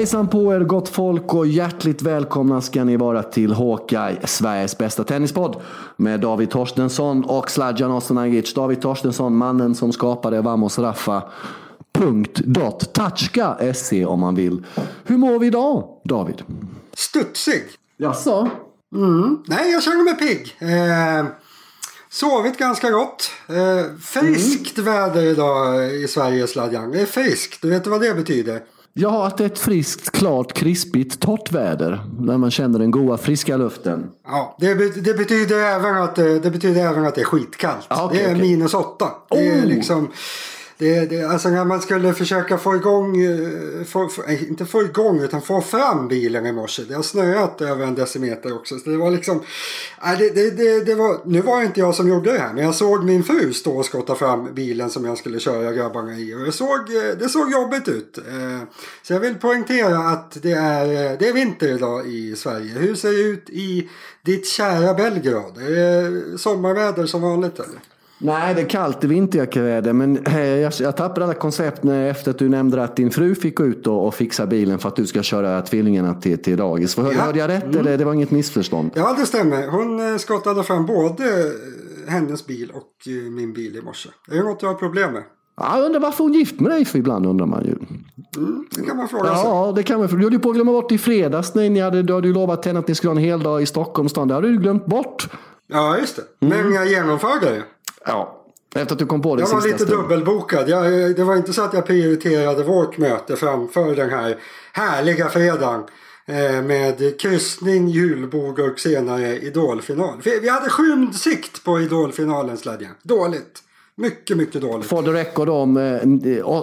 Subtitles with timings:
[0.00, 5.04] Hejsan på er gott folk och hjärtligt välkomna ska ni vara till Hawkeye, Sveriges bästa
[5.04, 5.56] tennispodd.
[5.96, 8.54] Med David Torstensson och Sladjan Osanagic.
[8.54, 11.22] David Torstensson, mannen som skapade Vamos Raffa.
[12.92, 14.66] .touchka.se om man vill.
[15.04, 16.42] Hur mår vi idag, David?
[16.94, 17.62] Studsig.
[17.96, 18.50] Jaså?
[18.94, 19.38] Mm.
[19.46, 20.56] Nej, jag känner mig pigg.
[20.58, 21.26] Eh,
[22.10, 23.30] sovit ganska gott.
[23.48, 24.92] Eh, friskt Mm.
[24.94, 26.90] väder idag i Sverige, Sladjan.
[26.90, 27.62] Det är friskt.
[27.62, 28.60] Du vet vad det betyder?
[29.00, 32.00] Ja, att det är ett friskt, klart, krispigt, torrt väder.
[32.18, 34.06] Där man känner den goda, friska luften.
[34.26, 37.86] Ja, det, det, betyder även att, eh, det betyder även att det är skitkallt.
[37.88, 38.42] Ja, okej, det är okej.
[38.42, 39.06] minus åtta.
[39.30, 39.66] Det är Oh!
[39.66, 40.08] liksom...
[40.80, 44.82] Det, det, alltså när man skulle försöka få igång, eh, få, få, eh, inte få
[44.82, 46.82] igång utan få fram bilen i morse.
[46.88, 48.78] Det har snöat över en decimeter också.
[48.78, 49.42] Så det var liksom,
[50.04, 52.52] eh, det, det, det, det var, nu var det inte jag som gjorde det här
[52.52, 56.18] men jag såg min fru stå och skotta fram bilen som jag skulle köra grabbarna
[56.18, 56.34] i.
[56.34, 58.18] Och det såg, det såg jobbigt ut.
[59.02, 62.72] Så jag vill poängtera att det är, det är vinter idag i Sverige.
[62.78, 63.88] Hur ser det ut i
[64.22, 65.58] ditt kära Belgrad?
[65.58, 67.80] Är det sommarväder som vanligt eller?
[68.22, 69.92] Nej, det är kallt i vinterjackeväder.
[69.92, 73.34] Men eh, jag, jag tappade alla koncept när, efter att du nämnde att din fru
[73.34, 76.56] fick gå ut och, och fixa bilen för att du ska köra tvillingarna till, till
[76.56, 76.96] dagis.
[76.96, 77.20] Hör, Ja.
[77.20, 78.90] Hörde jag rätt eller det var inget missförstånd?
[78.94, 79.68] Ja, det stämmer.
[79.68, 82.92] Hon eh, skottade fram både eh, hennes bil och
[83.36, 84.08] min bil i morse.
[84.30, 85.22] Är det något du har problem med?
[85.56, 87.72] Ja, jag undrar varför hon är gift med dig för ibland undrar man ju.
[88.36, 89.44] Mm, det kan man fråga sig.
[89.44, 90.08] Ja, det kan man.
[90.08, 92.34] Du höll ju på att glömma bort i fredags när ni hade, du hade ju
[92.34, 94.28] lovat henne att ni skulle ha en hel dag i Stockholm stan.
[94.28, 95.28] Det hade du glömt bort.
[95.66, 96.46] Ja, just det.
[96.46, 97.62] Men jag genomförde det.
[98.06, 98.36] Ja.
[98.74, 99.90] Efter att du kom på det Jag var lite stund.
[99.90, 100.68] dubbelbokad.
[100.68, 104.36] Jag, det var inte så att jag prioriterade vårt möte framför den här
[104.72, 105.82] härliga fredagen.
[106.26, 110.14] eh, Med kryssning, julbord och senare idolfinal.
[110.24, 112.92] Vi vi hade skymd sikt på idolfinalen Sladjan.
[113.02, 113.62] Dåligt.
[113.96, 114.86] Mycket, mycket dåligt.
[114.86, 116.06] For the record om eh,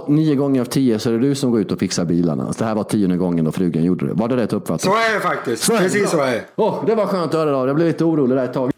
[0.07, 2.53] nio gånger av tio så är det du som går ut och fixar bilarna.
[2.53, 4.13] Så det här var tionde gången då frugan gjorde det.
[4.13, 4.81] Var det rätt uppfattat?
[4.81, 5.63] Så är det faktiskt.
[5.63, 5.83] Så är det.
[5.83, 6.43] Precis så är det.
[6.55, 7.67] Åh, det var skönt att höra då.
[7.67, 8.71] Jag blev lite orolig där ett tag.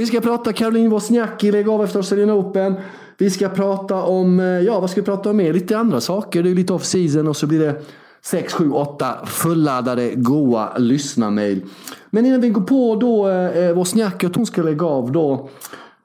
[0.00, 2.74] Vi ska prata Caroline Wozniacki lägga av efter Australian Open.
[3.18, 5.52] Vi ska prata om, eh, ja vad ska vi prata om mer?
[5.52, 6.42] Lite andra saker.
[6.42, 7.82] Det är lite off season och så blir det
[8.22, 11.62] 6, 7, 8 fulladdade goa lyssnarmail.
[12.10, 15.48] Men innan vi går på då eh, Wozniacki att hon ska lägga av då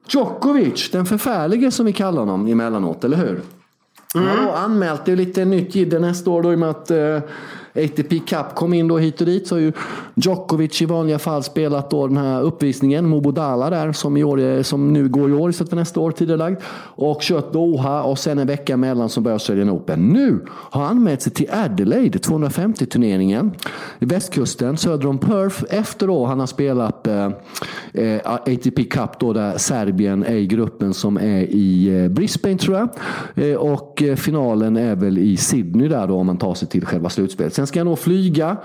[0.09, 3.41] Djokovic, den förfärlige som vi kallar honom emellanåt, eller hur?
[4.13, 6.91] Han har anmält, det är lite nytt jidder nästa år då i och med att
[6.91, 7.19] eh,
[7.75, 9.71] ATP Cup kom in då hit och dit så har ju
[10.15, 14.93] Djokovic i vanliga fall spelat då den här uppvisningen, Mobodala där som, i år, som
[14.93, 18.47] nu går i år istället för nästa år tidigare Och kört Doha och sen en
[18.47, 20.07] vecka emellan så börjar Australian Open.
[20.09, 23.51] Nu har han anmält sig till Adelaide, 250-turneringen
[23.99, 27.31] västkusten söder om Perth efter då han har spelat eh,
[27.93, 32.77] eh, ATP Cup då där Serbien är i gruppen som är i eh, Brisbane tror
[32.77, 32.89] jag.
[33.35, 36.85] Eh, och eh, finalen är väl i Sydney där då om man tar sig till
[36.85, 37.53] själva slutspelet.
[37.53, 38.57] Sen ska jag nog flyga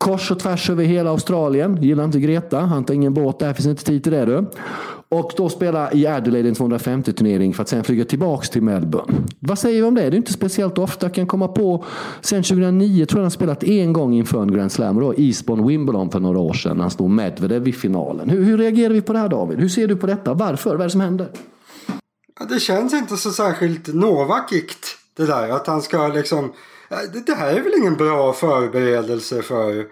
[0.00, 1.82] kors och tvärs över hela Australien.
[1.82, 4.50] Gillar inte Greta, han tar ingen båt där, finns inte tid till det du.
[5.08, 9.12] Och då spela i Adelaide en 250-turnering för att sen flyga tillbaka till Melbourne.
[9.38, 10.00] Vad säger vi om det?
[10.00, 11.06] Det är inte speciellt ofta.
[11.06, 11.84] Jag kan komma på,
[12.20, 15.00] sen 2009 tror jag han spelat en gång inför en Grand Slam.
[15.00, 18.30] Då Eastbourne Wimbledon för några år sedan när han stod Medvedev i finalen.
[18.30, 19.58] Hur, hur reagerar vi på det här David?
[19.58, 20.34] Hur ser du på detta?
[20.34, 20.70] Varför?
[20.70, 21.28] Vad är det som händer?
[22.48, 25.48] Det känns inte så särskilt Novakigt det där.
[25.48, 26.52] Att han ska liksom...
[27.26, 29.86] Det, här är väl ingen bra förberedelse för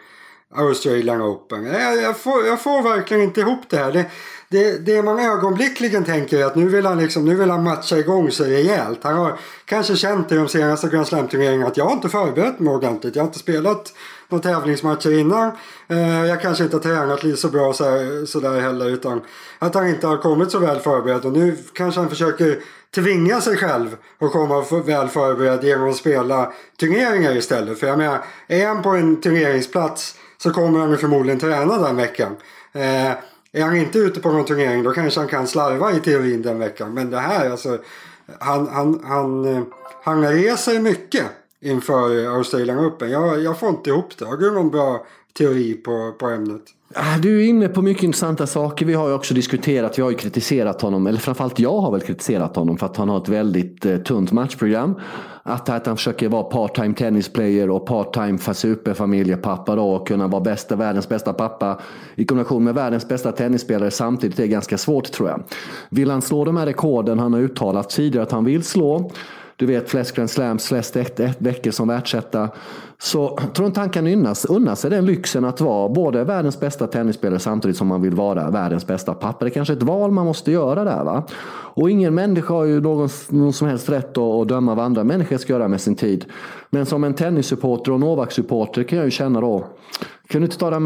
[0.55, 1.65] Australian Open.
[1.65, 3.93] Jag, jag, får, jag får verkligen inte ihop det här.
[3.93, 4.07] Det,
[4.49, 7.99] det, det man ögonblickligen tänker är att nu vill han, liksom, nu vill han matcha
[7.99, 8.99] igång sig rejält.
[9.03, 12.75] Han har kanske känt i de senaste Grand Slam-turneringarna att jag har inte förberett mig
[12.75, 13.17] ordentligt.
[13.17, 13.93] Jag har inte spelat
[14.29, 15.51] några tävlingsmatcher innan.
[15.89, 18.89] Eh, jag kanske inte har tränat lite så bra sådär så heller.
[18.89, 19.21] Utan
[19.59, 21.25] att han inte har kommit så väl förberedd.
[21.25, 22.59] Och nu kanske han försöker
[22.95, 27.79] tvinga sig själv att komma för- väl förberedd genom att spela turneringar istället.
[27.81, 31.97] För jag menar, är han på en turneringsplats så kommer han ju förmodligen träna den
[31.97, 32.37] veckan.
[32.73, 33.11] Eh,
[33.53, 36.59] är han inte ute på någon turnering då kanske han kan slarva i teorin den
[36.59, 36.95] veckan.
[36.95, 37.79] Men det här alltså,
[38.39, 39.63] han, han, han, eh,
[40.03, 41.25] han reser mycket
[41.61, 43.11] inför eh, Australian Open.
[43.11, 44.25] Jag, jag får inte ihop det.
[44.25, 45.07] Har du någon bra
[45.39, 46.63] teori på, på ämnet?
[47.23, 48.87] Du är inne på mycket intressanta saker.
[48.87, 52.01] Vi har ju också diskuterat, vi har ju kritiserat honom, eller framförallt jag har väl
[52.01, 54.95] kritiserat honom för att han har ett väldigt eh, tunt matchprogram.
[55.43, 60.77] Att, att han försöker vara part-time tennisplayer och part-time superfamiljepappa då och kunna vara bästa,
[60.77, 61.81] världens bästa pappa
[62.15, 65.43] i kombination med världens bästa tennisspelare samtidigt är ganska svårt tror jag.
[65.91, 69.11] Vill han slå de här rekorden han har uttalat tidigare att han vill slå
[69.59, 72.49] du vet flest Grand Slams, flest ett, ett veckor som världsetta.
[72.99, 76.61] Så tror du inte han kan unnas, unna sig den lyxen att vara både världens
[76.61, 79.45] bästa tennisspelare samtidigt som man vill vara världens bästa pappa.
[79.45, 81.05] Det är kanske är ett val man måste göra där.
[81.05, 81.23] va.
[81.51, 85.05] Och ingen människa har ju någon, någon som helst rätt att, att döma vad andra
[85.05, 86.25] människor ska göra med sin tid.
[86.71, 89.65] Men som en tennissupporter och Novak-supporter kan jag ju känna då
[90.29, 90.81] kan du inte ta det här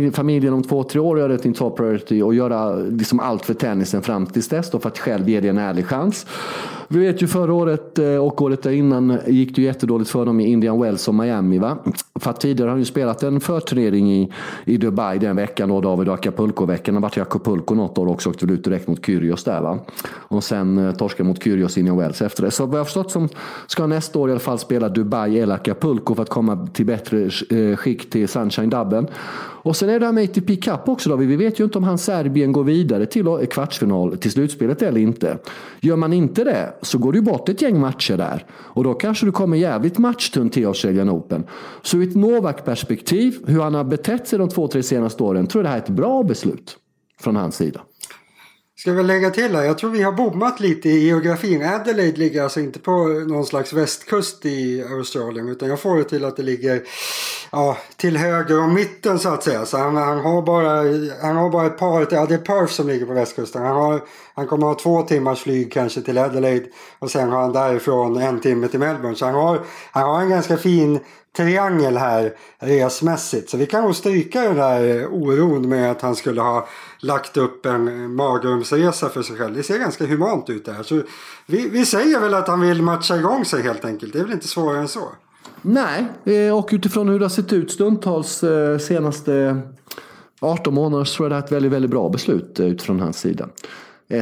[0.00, 2.74] med familjen om två, tre år och göra det till en top priority och göra
[2.74, 5.86] liksom allt för tennisen fram tills dess då för att själv ge det en ärlig
[5.86, 6.26] chans.
[6.90, 10.46] Vi vet ju förra året eh, och året innan gick det jättedåligt för dem i
[10.46, 11.58] Indian Wells och Miami.
[11.58, 11.78] Va?
[12.20, 14.32] För att tidigare har han ju spelat en förturnering i,
[14.64, 16.94] i Dubai den veckan, då David Acapulco-veckan.
[16.94, 19.60] Han varit i Acapulco något år också, åkte väl ut direkt mot Kyrgios där.
[19.60, 19.78] Va?
[20.10, 22.50] Och sen eh, torskade mot Kyrgios i Indian Wells efter det.
[22.50, 23.28] Så vad jag har förstått som
[23.66, 27.30] ska nästa år i alla fall spela Dubai eller Acapulco för att komma till bättre
[27.50, 29.06] eh, skick till Sunshine Dubben.
[29.62, 31.10] Och sen är det här med ATP Cup också.
[31.10, 31.16] Då.
[31.16, 35.38] Vi vet ju inte om han Serbien går vidare till kvartsfinal till slutspelet eller inte.
[35.80, 38.44] Gör man inte det så går det ju bort ett gäng matcher där.
[38.50, 41.44] Och då kanske du kommer jävligt matchtunn till Australian Open.
[41.82, 45.64] Så ur ett Novak-perspektiv, hur han har betett sig de två, tre senaste åren, tror
[45.64, 46.76] jag det här är ett bra beslut
[47.20, 47.80] från hans sida.
[48.76, 51.62] Ska vi lägga till här, jag tror vi har bommat lite i geografin.
[51.62, 56.24] Adelaide ligger alltså inte på någon slags västkust i Australien utan jag får det till
[56.24, 56.82] att det ligger
[57.50, 59.66] ja, till höger om mitten så att säga.
[59.66, 60.70] Så han, han, har, bara,
[61.22, 63.62] han har bara ett par, ja det är Perth som ligger på västkusten.
[63.62, 64.02] Han, har,
[64.34, 66.66] han kommer ha två timmars flyg kanske till Adelaide
[66.98, 69.16] och sen har han därifrån en timme till Melbourne.
[69.16, 69.60] Så han har,
[69.92, 71.00] han har en ganska fin
[71.36, 73.50] triangel här resmässigt.
[73.50, 76.68] Så vi kan nog stryka den där oron med att han skulle ha
[77.00, 79.54] lagt upp en magrumsresa för sig själv.
[79.54, 80.82] Det ser ganska humant ut där.
[80.82, 81.02] Så
[81.46, 84.12] vi, vi säger väl att han vill matcha igång sig helt enkelt.
[84.12, 85.08] Det är väl inte svårare än så.
[85.62, 89.60] Nej, eh, och utifrån hur det har sett ut stundtals eh, senaste
[90.40, 93.20] 18 månader så tror jag det är ett väldigt, väldigt bra beslut eh, utifrån hans
[93.20, 93.48] sida.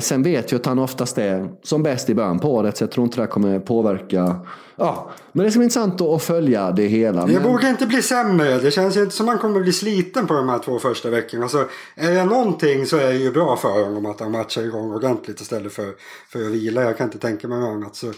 [0.01, 2.91] Sen vet jag att han oftast är som bäst i början på året så jag
[2.91, 4.41] tror inte det kommer påverka.
[4.77, 7.31] Ja, men det ska bli intressant att följa det hela.
[7.31, 8.59] Jag vågar inte bli sämre.
[8.59, 11.49] Det känns inte som att han kommer bli sliten på de här två första veckorna.
[11.49, 11.59] Så
[11.95, 15.41] är det någonting så är det ju bra för honom att han matchar igång ordentligt
[15.41, 15.87] istället för,
[16.29, 16.83] för att vila.
[16.83, 17.97] Jag kan inte tänka mig något annat.
[17.97, 18.13] Så,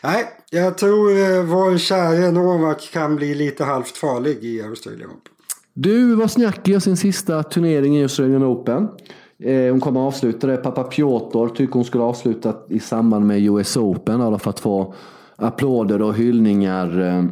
[0.00, 5.32] nej, jag tror eh, vår käre Novak kan bli lite halvt farlig i Australian Open.
[5.74, 8.88] Du, Wozniacki sin sista turnering i Australian Open.
[9.38, 10.56] Eh, hon kommer att avsluta det.
[10.56, 14.94] Pappa Piotr tycker hon skulle avsluta i samband med US Open för att få
[15.36, 17.24] applåder och hyllningar eh,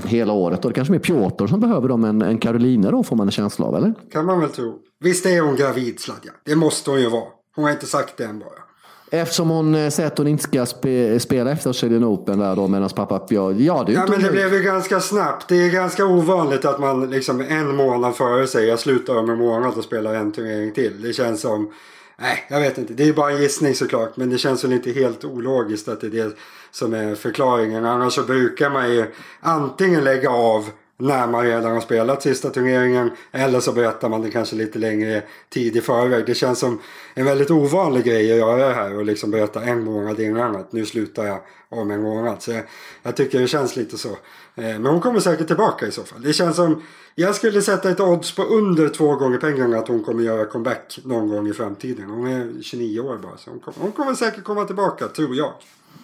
[0.04, 0.64] hela året.
[0.64, 3.66] Och det kanske är Piotr som behöver dem än, än då får man en känsla
[3.66, 3.94] av, eller?
[4.12, 4.78] Kan man väl tro.
[5.00, 6.32] Visst är hon gravid Sladja?
[6.44, 7.24] Det måste hon ju vara.
[7.56, 8.67] Hon har inte sagt det än bara.
[9.10, 12.68] Eftersom hon eh, säger att hon inte ska spe, spela efter Australian Open där då
[12.68, 15.48] medan pappa ja, ja det är Ja men det blev ju ganska snabbt.
[15.48, 19.38] Det är ganska ovanligt att man liksom en månad före sig, jag slutar om en
[19.38, 21.02] månad och spelar en turnering till.
[21.02, 21.72] Det känns som,
[22.18, 24.16] nej jag vet inte, det är bara en gissning såklart.
[24.16, 26.36] Men det känns väl inte helt ologiskt att det är det
[26.70, 27.84] som är förklaringen.
[27.84, 29.04] Annars så brukar man ju
[29.40, 33.10] antingen lägga av när man redan har spelat sista turneringen.
[33.32, 36.26] Eller så berättar man det kanske lite längre tid i förväg.
[36.26, 36.78] Det känns som
[37.14, 40.72] en väldigt ovanlig grej att göra det här och liksom berätta en månad innan att
[40.72, 42.42] nu slutar jag om en månad.
[42.42, 42.64] Så jag,
[43.02, 44.08] jag tycker det känns lite så.
[44.08, 44.14] Eh,
[44.54, 46.22] men hon kommer säkert tillbaka i så fall.
[46.22, 46.82] Det känns som,
[47.14, 50.98] jag skulle sätta ett odds på under två gånger pengarna att hon kommer göra comeback
[51.04, 52.10] någon gång i framtiden.
[52.10, 55.52] Hon är 29 år bara så hon kommer, hon kommer säkert komma tillbaka, tror jag.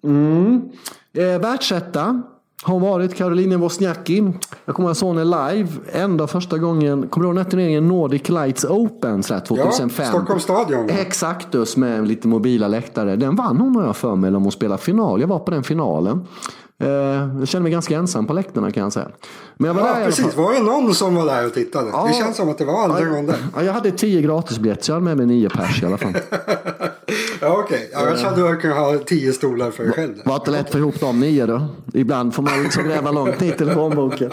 [0.02, 0.70] Mm.
[1.12, 2.22] Eh, världsetta
[2.64, 4.32] har varit Caroline Wozniacki.
[4.64, 5.68] Jag kommer ihåg såg henne live.
[5.92, 7.08] Ända första gången.
[7.08, 10.04] Kommer du ihåg den här turneringen Nordic Lights Open så 2005?
[10.04, 10.90] Ja, Stockholms stadion.
[10.90, 13.16] Exaktus med lite mobila läktare.
[13.16, 14.28] Den vann hon har jag för mig.
[14.28, 15.20] Eller om hon spelade final.
[15.20, 16.26] Jag var på den finalen.
[16.80, 16.88] Eh,
[17.38, 19.08] jag känner mig ganska ensam på läktarna kan jag säga.
[19.56, 20.36] Men jag var ja, där precis.
[20.36, 21.90] Var det någon som var där och tittade?
[21.92, 23.36] Ja, det känns som att det var aldrig någon där.
[23.56, 26.12] Ja, jag hade tio gratisbiljetter så jag hade med mig nio pers i alla fall.
[27.40, 27.90] ja, okej.
[27.92, 28.02] Okay.
[28.02, 30.14] Annars hade du kunnat ha tio stolar för dig själv.
[30.24, 31.66] Var inte lätt att få ihop de nio då.
[31.94, 34.32] Ibland får man liksom gräva långt i telefonboken.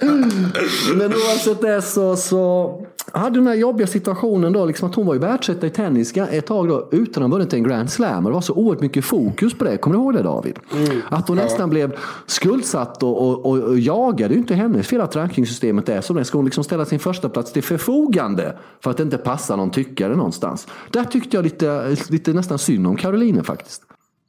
[0.94, 2.86] Men oavsett det så, så
[3.18, 6.46] hade den här jobbiga situationen då, liksom att hon var ju världsetta i tennis ett
[6.46, 8.26] tag då utan att ha vunnit en Grand Slam.
[8.26, 9.76] Och det var så oerhört mycket fokus på det.
[9.76, 10.58] Kommer du ihåg det David?
[10.72, 11.00] Mm.
[11.10, 11.44] Att hon ja.
[11.44, 14.28] nästan blev skuldsatt och, och, och, och jagade.
[14.28, 16.98] Det är inte hennes fel att rankingsystemet är som det Ska hon liksom ställa sin
[16.98, 20.66] första plats till förfogande för att det inte passar någon tyckare någonstans?
[20.90, 23.82] Där tyckte jag lite, lite nästan synd om Caroline faktiskt.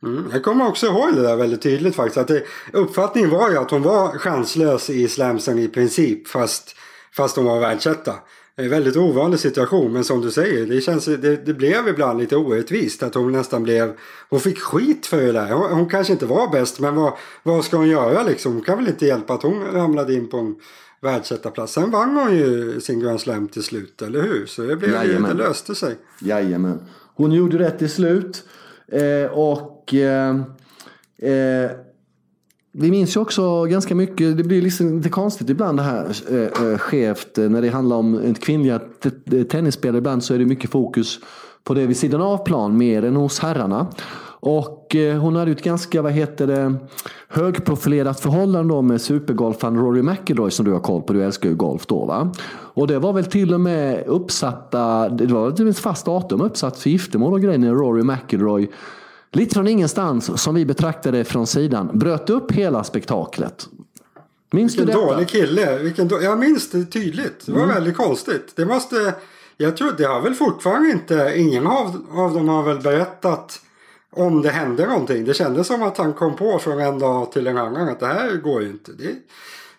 [0.04, 0.24] Mm.
[0.34, 2.18] Jag kommer också ihåg det där väldigt tydligt faktiskt.
[2.18, 6.76] Att det, uppfattningen var ju att hon var chanslös i slamsen i princip fast,
[7.18, 8.14] fast hon var världsetta
[8.58, 12.36] en väldigt ovanlig situation men som du säger det, känns, det, det blev ibland lite
[12.36, 13.94] orättvist att hon nästan blev
[14.30, 15.52] Hon fick skit för det där.
[15.52, 18.54] Hon, hon kanske inte var bäst men vad, vad ska hon göra liksom?
[18.54, 20.56] Hon kan väl inte hjälpa att hon ramlade in på en
[21.02, 21.74] världsettarplats.
[21.74, 24.46] Sen vann hon ju sin Grand Slam till slut, eller hur?
[24.46, 25.96] Så det, blev ju, det löste sig.
[26.22, 26.80] Jajamän.
[27.16, 28.44] Hon gjorde rätt till slut.
[28.88, 30.36] Eh, och eh,
[31.18, 31.72] eh,
[32.78, 36.78] vi minns ju också ganska mycket, det blir liksom lite konstigt ibland det här äh,
[36.78, 38.80] skevt eh, när det handlar om kvinnliga
[39.50, 39.98] tennisspelare.
[39.98, 41.20] Ibland så är det mycket fokus
[41.64, 43.88] på det vid sidan av plan mer än hos herrarna.
[44.40, 46.76] Och eh, hon hade ju ett ganska, vad heter det,
[47.28, 51.14] högprofilerat förhållande då med supergolfaren Rory McIlroy som du har koll på.
[51.14, 52.32] Du älskar ju golf då va?
[52.52, 56.90] Och det var väl till och med uppsatta, det var ett fast datum uppsatt för
[56.90, 58.70] giftermål och grejer när Rory McIlroy
[59.36, 63.68] lite från ingenstans, som vi betraktade från sidan, bröt upp hela spektaklet.
[64.52, 65.14] Minns Vilken du detta?
[65.14, 65.78] dålig kille.
[65.78, 67.46] Vilken då jag minns det tydligt.
[67.46, 67.76] Det var mm.
[67.76, 68.54] väldigt konstigt.
[68.56, 69.14] Det måste...
[69.58, 71.34] Jag tror det har väl fortfarande inte...
[71.36, 73.62] Ingen av, av dem har väl berättat
[74.12, 75.26] om det hände någonting.
[75.26, 78.06] Det kändes som att han kom på från en dag till en annan att det
[78.06, 78.92] här går ju inte.
[78.92, 79.16] Det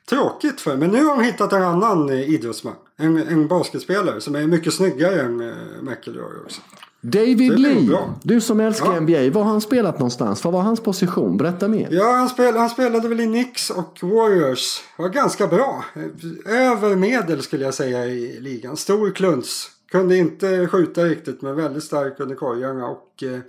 [0.09, 2.75] tråkigt för Men nu har han hittat en annan idrottsman.
[2.97, 6.61] En, en basketspelare som är mycket snyggare än uh, McIlroy också.
[7.01, 9.01] David Lee, du som älskar ja.
[9.01, 10.45] NBA, var har han spelat någonstans?
[10.45, 11.37] Vad var hans position?
[11.37, 11.89] Berätta mer.
[11.91, 14.81] Ja, han spelade, han spelade väl i Knicks och Warriors.
[14.97, 15.85] Var ganska bra.
[16.47, 18.77] Över medel skulle jag säga i ligan.
[18.77, 19.71] Stor kluns.
[19.91, 23.41] Kunde inte skjuta riktigt men väldigt stark under korgarna och eh,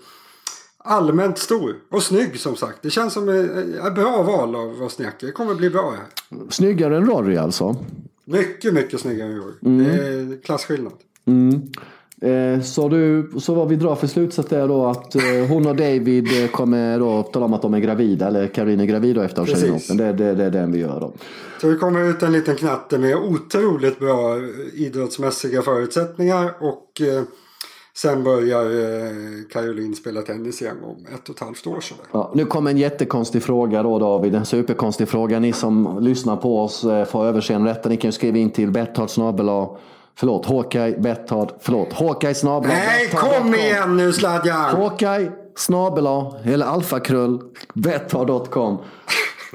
[0.88, 1.76] allmänt stor.
[1.90, 2.78] Och snygg som sagt.
[2.82, 5.26] Det känns som ett bra val av Wozniacki.
[5.26, 6.06] Det kommer bli bra här.
[6.50, 7.76] Snyggare än Rory alltså?
[8.26, 9.54] Mycket, mycket snyggare än Rory.
[9.66, 9.84] Mm.
[9.84, 10.94] Det är klasskillnad.
[11.26, 11.62] Mm.
[12.22, 15.76] Eh, så, du, så vad vi drar för slutsats är då att eh, hon och
[15.76, 18.28] David eh, kommer då tala om att de är gravida.
[18.28, 19.88] Eller Caroline är gravid då efter Precis.
[19.88, 21.14] Det, det, det är den vi gör då.
[21.62, 24.38] Så det kommer ut en liten knatte med otroligt bra
[24.74, 26.54] idrottsmässiga förutsättningar.
[26.60, 27.02] Och
[27.98, 28.64] sen börjar
[29.50, 31.82] Caroline spela tennis igen om ett och ett halvt år.
[31.82, 32.06] Sådär.
[32.12, 34.36] Ja, nu kommer en jättekonstig fråga då David.
[34.36, 35.40] En superkonstig fråga.
[35.40, 37.90] Ni som lyssnar på oss får överseende detta.
[37.90, 39.10] Ni kan skriva in till betthard
[40.20, 41.52] Förlåt, Hawkeye Betthard.
[41.60, 44.76] Förlåt, Hawkeye snabel Nej, kom igen nu Sladjan!
[44.76, 46.08] Hawkeye snabel
[46.44, 47.42] eller alfakrull
[47.74, 48.78] betthard.com.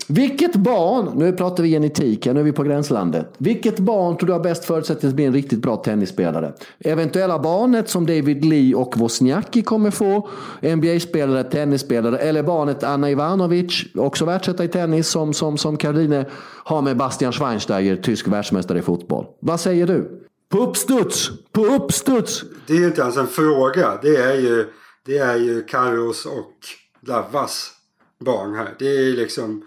[0.09, 3.35] Vilket barn, nu pratar vi genetik, nu är vi på gränslandet.
[3.39, 6.53] Vilket barn tror du har bäst förutsättningar att bli en riktigt bra tennisspelare?
[6.79, 10.29] Eventuella barnet som David Lee och Wozniacki kommer få,
[10.63, 16.25] NBA-spelare, tennisspelare, eller barnet Anna Ivanovic, också världsetta i tennis, som, som, som Caroline
[16.65, 19.27] har med Bastian Schweinsteiger, tysk världsmästare i fotboll.
[19.41, 20.23] Vad säger du?
[20.49, 21.31] På uppstuds!
[21.53, 22.45] På uppstuds!
[22.67, 23.99] Det är ju inte ens en fråga.
[24.03, 24.67] Det är ju,
[25.07, 26.57] det är ju Carros och
[27.07, 27.73] Lavas
[28.25, 28.75] barn här.
[28.79, 29.63] Det är liksom...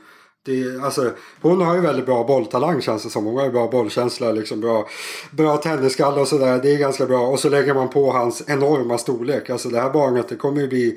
[0.46, 1.12] Det, alltså,
[1.42, 3.26] hon har ju väldigt bra bolltalang känns det som.
[3.26, 4.88] Hon har ju bra bollkänsla, liksom bra,
[5.32, 6.60] bra tennisskalle och sådär.
[6.64, 7.28] Det är ganska bra.
[7.28, 9.50] Och så lägger man på hans enorma storlek.
[9.50, 10.88] Alltså det här barnet det kommer ju bli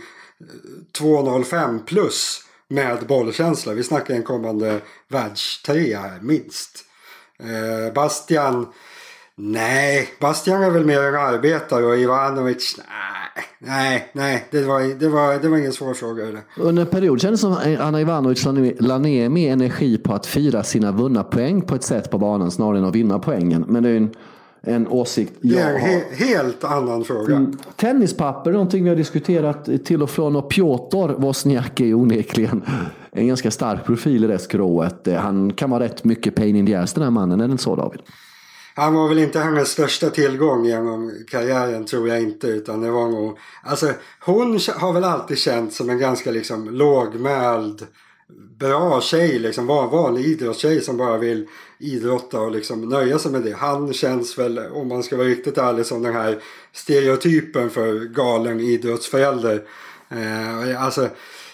[0.41, 3.73] eh, 2,05 plus med bollkänsla.
[3.73, 6.85] Vi snackar en kommande världstrea här, minst.
[7.41, 8.67] Eh, Bastian
[9.41, 13.28] Nej, Bastian är väl mer en arbetare och Ivanovic, nej,
[13.59, 16.27] nej, nej, det var, det var, det var ingen svår fråga.
[16.27, 16.41] Eller?
[16.57, 18.47] Under en period kändes det som att Anna Ivanovic
[18.79, 22.51] la ner mer energi på att fira sina vunna poäng på ett sätt på banan
[22.51, 23.65] snarare än att vinna poängen.
[23.69, 24.11] Men det är en,
[24.63, 27.37] en åsikt jag Det är en he helt annan fråga.
[27.37, 27.59] Mm.
[27.77, 32.63] Tennispapper är någonting vi har diskuterat till och från och Piotr Wozniacki är onekligen
[33.13, 35.09] en ganska stark profil i det skrået.
[35.17, 37.65] Han kan vara rätt mycket pain in the ass den här mannen, är det inte
[37.65, 38.01] så David?
[38.79, 42.47] Han var väl inte hennes största tillgång genom karriären tror jag inte.
[42.47, 43.39] Utan det var nog...
[43.63, 47.87] Alltså hon har väl alltid känt som en ganska liksom lågmäld
[48.59, 49.39] bra tjej.
[49.39, 51.47] Liksom vanlig idrottstjej som bara vill
[51.79, 53.57] idrotta och liksom nöja sig med det.
[53.57, 56.43] Han känns väl, om man ska vara riktigt ärlig, som den här
[56.73, 59.63] stereotypen för galen idrottsförälder.
[60.09, 61.09] Eh, alltså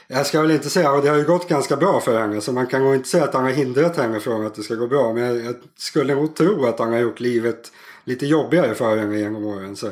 [0.08, 2.52] jag ska väl inte säga, och det har ju gått ganska bra för henne så
[2.52, 4.86] man kan nog inte säga att han har hindrat henne från att det ska gå
[4.86, 5.12] bra.
[5.12, 7.72] Men jag, jag skulle nog tro att han har gjort livet
[8.04, 9.76] lite jobbigare för henne genom åren.
[9.76, 9.88] Så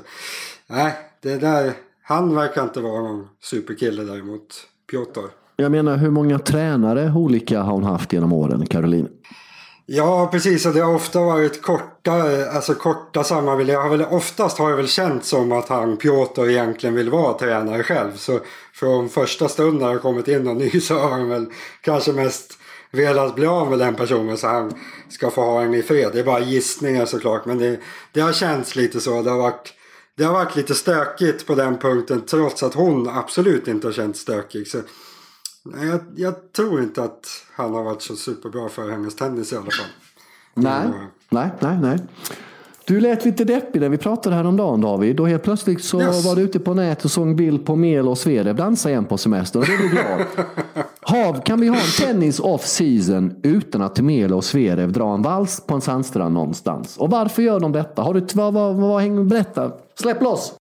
[0.66, 5.20] nej, det där, han verkar inte vara någon superkille däremot, Piotr.
[5.56, 9.08] Jag menar, hur många tränare olika har hon haft genom åren, Caroline?
[9.86, 10.66] Ja, precis.
[10.66, 12.12] Och det har ofta varit korta,
[12.50, 13.74] alltså korta samarbeten.
[13.74, 17.82] har väl, oftast har jag väl känt som att han, Piotr, egentligen vill vara tränare
[17.82, 18.16] själv.
[18.16, 18.40] Så
[18.74, 21.46] från första stund när jag kommit in och ny så har han väl
[21.80, 22.58] kanske mest
[22.90, 24.72] velat bli av med den personen så han
[25.08, 26.10] ska få ha en i fred.
[26.12, 27.46] Det är bara gissningar såklart.
[27.46, 27.80] Men det,
[28.12, 29.22] det har känts lite så.
[29.22, 29.74] Det har, varit,
[30.16, 34.16] det har varit lite stökigt på den punkten trots att hon absolut inte har känt
[34.16, 34.68] stökig.
[34.68, 34.78] Så
[35.64, 39.56] Nej, jag, jag, tror inte att han har varit så superbra för hennes tennis i
[39.56, 39.86] alla fall.
[40.54, 41.06] Nej, mm.
[41.30, 41.98] nej, nej, nej.
[42.84, 46.24] Du lät lite deppig när vi pratade häromdagen David och helt plötsligt så yes.
[46.24, 49.04] var du ute på nätet och såg en bild på Mel och Sverige dansa igen
[49.04, 50.26] på semestern och det är glad.
[51.00, 55.22] Hav, kan vi ha en tennis off season utan att Mel och Zverev drar en
[55.22, 56.96] vals på en sandstrand någonstans?
[56.96, 58.02] Och varför gör de detta?
[58.02, 60.54] Har du, vad, vad, vad, berätta, släpp loss!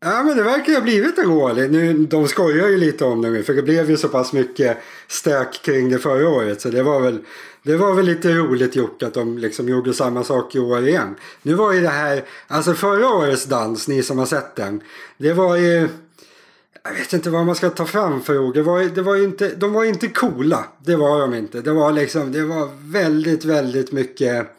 [0.00, 1.70] Ja men det verkar ha blivit en rolig.
[1.70, 4.78] Nu, de skojar ju lite om det nu för det blev ju så pass mycket
[5.08, 6.60] stök kring det förra året.
[6.60, 7.18] Så det var väl,
[7.62, 11.14] det var väl lite roligt gjort att de liksom gjorde samma sak i år igen.
[11.42, 14.80] Nu var ju det här, alltså förra årets dans, ni som har sett den.
[15.16, 15.88] Det var ju,
[16.84, 18.54] jag vet inte vad man ska ta fram för ord.
[18.54, 20.64] Det var, det var inte, de var inte coola.
[20.84, 21.60] Det var de inte.
[21.60, 24.57] Det var liksom, det var väldigt, väldigt mycket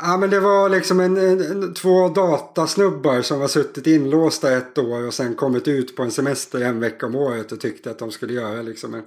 [0.00, 5.06] Ja men det var liksom en, en, två datasnubbar som var suttit inlåsta ett år
[5.06, 8.10] och sen kommit ut på en semester en vecka om året och tyckte att de
[8.10, 9.02] skulle göra liksom en...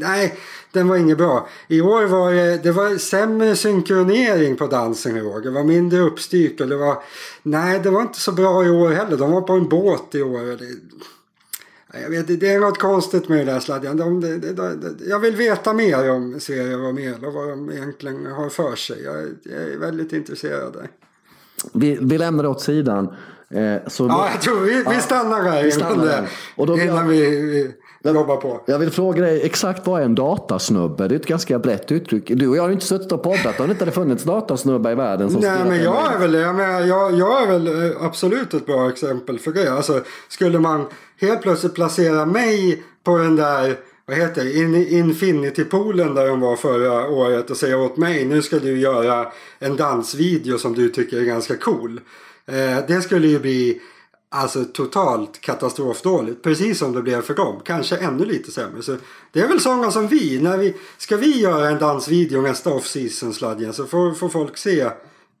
[0.00, 0.38] Nej,
[0.72, 1.48] den var inget bra.
[1.68, 5.40] I år var det, det var sämre synkronering på dansen i år.
[5.40, 7.02] Det var mindre uppstyrt och det var...
[7.42, 9.16] Nej, det var inte så bra i år heller.
[9.16, 10.40] De var på en båt i år.
[10.58, 10.66] Det,
[12.02, 13.96] jag vet, det är något konstigt med det där sladden.
[13.96, 18.26] De, de, de, jag vill veta mer om serier och Mel och vad de egentligen
[18.26, 19.02] har för sig.
[19.04, 20.76] Jag, jag är väldigt intresserad.
[21.72, 23.14] Vi, vi lämnar det åt sidan.
[23.50, 27.08] Eh, så ja, jag tror vi, vi stannar där vi stannar innan, och då innan
[27.08, 27.20] vi,
[28.02, 28.60] vi jobbar på.
[28.66, 31.08] Jag vill fråga dig exakt vad är en datasnubbe?
[31.08, 32.28] Det är ett ganska brett uttryck.
[32.28, 34.90] Du och jag har ju inte suttit och poddat om det inte hade funnits datasnubbar
[34.90, 35.30] i världen.
[35.30, 38.66] Som Nej, men jag är, väl, jag, menar, jag, jag är väl eh, absolut ett
[38.66, 39.72] bra exempel för det.
[39.72, 40.86] Alltså, skulle man
[41.20, 44.52] helt plötsligt placera mig på den där vad heter det,
[44.90, 49.76] Infinity-poolen där de var förra året och säga åt mig nu ska du göra en
[49.76, 52.00] dansvideo som du tycker är ganska cool.
[52.46, 53.80] Eh, det skulle ju bli
[54.28, 56.42] alltså totalt katastrofdåligt.
[56.42, 57.60] Precis som det blev för dem.
[57.64, 58.82] Kanske ännu lite sämre.
[58.82, 58.96] Så
[59.32, 60.40] det är väl sådana som vi.
[60.40, 64.90] När vi ska vi göra en dansvideo nästa off-season sladgen så får, får folk se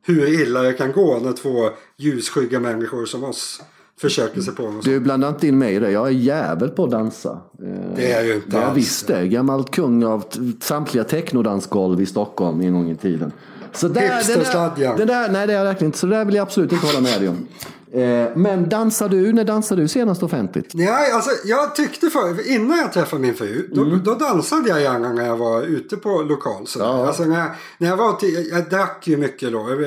[0.02, 3.62] hur illa det kan gå när två ljusskygga människor som oss
[4.00, 5.90] försöker sig på något Du blandar inte in mig i det.
[5.90, 7.38] Jag är jävel på att dansa.
[7.62, 8.66] Eh, det är ju inte alls.
[8.66, 9.28] Jag visste.
[9.28, 10.24] Gammal kung av
[10.60, 13.32] samtliga technodansgolv i Stockholm en gång i tiden.
[13.72, 14.96] Så där, Hipstersladjan.
[14.96, 15.98] Det där, nej det är jag verkligen inte.
[15.98, 17.46] Så det där vill jag absolut inte hålla med dig om.
[17.94, 20.70] Eh, men dansar du, när dansade du senast offentligt?
[20.74, 24.00] Nej, alltså jag tyckte för, innan jag träffade min fru, då, mm.
[24.04, 26.66] då dansade jag gärna när jag var ute på lokal.
[26.66, 27.06] Så ja.
[27.06, 29.78] alltså när, jag, när jag var till, jag drack ju mycket då, jag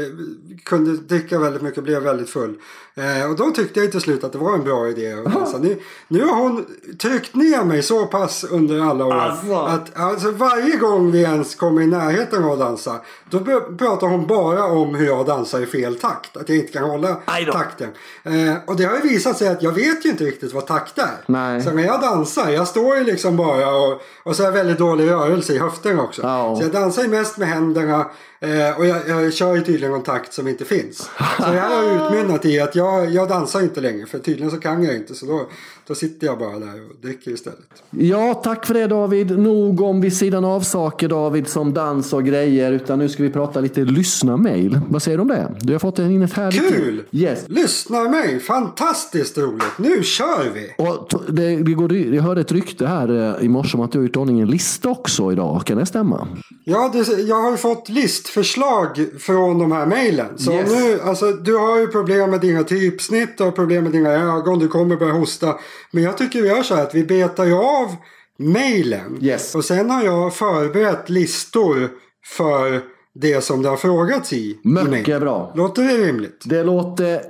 [0.63, 2.55] kunde dricka väldigt mycket, blev väldigt full.
[2.95, 5.57] Eh, och då tyckte jag till slut att det var en bra idé att dansa.
[5.57, 5.77] Nu,
[6.07, 6.65] nu har hon
[6.97, 9.13] tryckt ner mig så pass under alla år.
[9.13, 9.53] Alltså.
[9.55, 13.01] Att alltså, varje gång vi ens kommer i närheten av att dansa.
[13.29, 13.39] Då
[13.77, 16.37] pratar hon bara om hur jag dansar i fel takt.
[16.37, 17.17] Att jag inte kan hålla
[17.51, 17.89] takten.
[18.23, 20.97] Eh, och det har ju visat sig att jag vet ju inte riktigt vad takt
[20.97, 21.17] är.
[21.25, 21.61] Nej.
[21.61, 24.77] Så när jag dansar, jag står ju liksom bara och, och så har jag väldigt
[24.77, 26.21] dålig rörelse i höften också.
[26.21, 26.57] Oh.
[26.57, 28.05] Så jag dansar ju mest med händerna.
[28.39, 30.97] Eh, och jag, jag kör ju tydligen en takt som inte finns.
[31.37, 34.05] Så det här har utmynnat i att jag, jag dansar inte längre.
[34.05, 35.15] För tydligen så kan jag inte.
[35.15, 35.47] Så då,
[35.87, 37.83] då sitter jag bara där och dricker istället.
[37.89, 39.39] Ja, tack för det David.
[39.39, 42.71] Nog om vid sidan av saker David som dans och grejer.
[42.71, 44.79] Utan nu ska vi prata lite lyssna-mail.
[44.89, 45.55] Vad säger du om det?
[45.59, 46.75] Du har fått in ett härligt...
[46.75, 47.03] Kul!
[47.11, 47.45] Yes.
[47.47, 48.39] Lyssna-mail!
[48.39, 49.77] Fantastiskt roligt!
[49.77, 50.73] Nu kör vi!
[50.77, 53.97] Och det, det går, jag hörde ett rykte här eh, i morse om att du
[53.97, 55.61] har gjort ordning en lista också idag.
[55.65, 56.27] Kan det stämma?
[56.63, 57.89] Ja, det, jag har fått
[58.27, 60.37] listförslag från de här mejlen.
[60.37, 60.71] Så yes.
[60.71, 64.59] nu, alltså, du har ju problem med dina typsnitt, du har problem med dina ögon,
[64.59, 65.55] du kommer börja hosta.
[65.91, 67.95] Men jag tycker vi gör så här att vi betar ju av
[68.37, 69.17] mejlen.
[69.21, 69.55] Yes.
[69.55, 71.89] Och sen har jag förberett listor
[72.25, 72.81] för
[73.15, 74.59] det som det har frågats i.
[74.63, 75.51] Mycket bra.
[75.55, 76.41] Låter det rimligt?
[76.45, 77.21] Det låter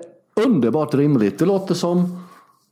[0.45, 1.39] underbart rimligt.
[1.39, 2.26] Det låter som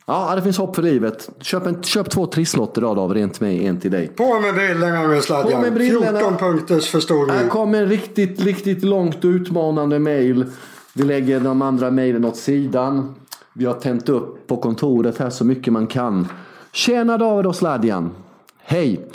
[0.08, 1.30] Ja, det finns hopp för livet.
[1.42, 4.08] Köp, en, köp två trisslotter idag David, en till mig, en till dig.
[4.08, 5.76] På med brillorna nu sladjan.
[5.78, 7.36] 14 punkters förstoring.
[7.36, 10.46] Här kommer en riktigt, riktigt långt utmanande mail.
[10.94, 13.16] Vi lägger de andra mejlen åt sidan.
[13.54, 16.28] Vi har tänt upp på kontoret här så mycket man kan.
[16.72, 18.12] Tjena David och Sladjan.
[18.58, 19.08] Hej!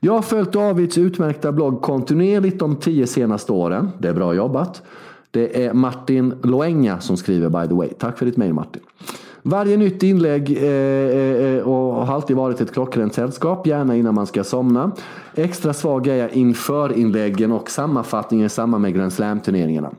[0.00, 3.90] Jag har följt Davids utmärkta blogg kontinuerligt de tio senaste åren.
[3.98, 4.82] Det är bra jobbat.
[5.30, 7.88] Det är Martin Loenga som skriver by the way.
[7.98, 8.82] Tack för ditt mejl Martin.
[9.42, 14.26] Varje nytt inlägg eh, eh, och har alltid varit ett klockrent sällskap, gärna innan man
[14.26, 14.90] ska somna.
[15.34, 19.90] Extra svag är jag inför inläggen och sammanfattningen i samband med Grand Slam-turneringarna.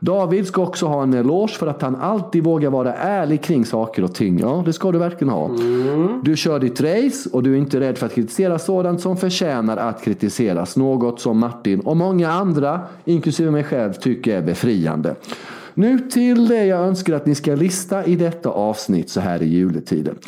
[0.00, 4.04] David ska också ha en eloge för att han alltid vågar vara ärlig kring saker
[4.04, 4.38] och ting.
[4.38, 5.44] Ja, det ska du verkligen ha.
[5.48, 6.20] Mm.
[6.24, 9.76] Du kör ditt race och du är inte rädd för att kritisera sådant som förtjänar
[9.76, 10.76] att kritiseras.
[10.76, 15.14] Något som Martin och många andra, inklusive mig själv, tycker är befriande.
[15.78, 19.46] Nu till det jag önskar att ni ska lista i detta avsnitt så här i
[19.46, 20.18] juletiden.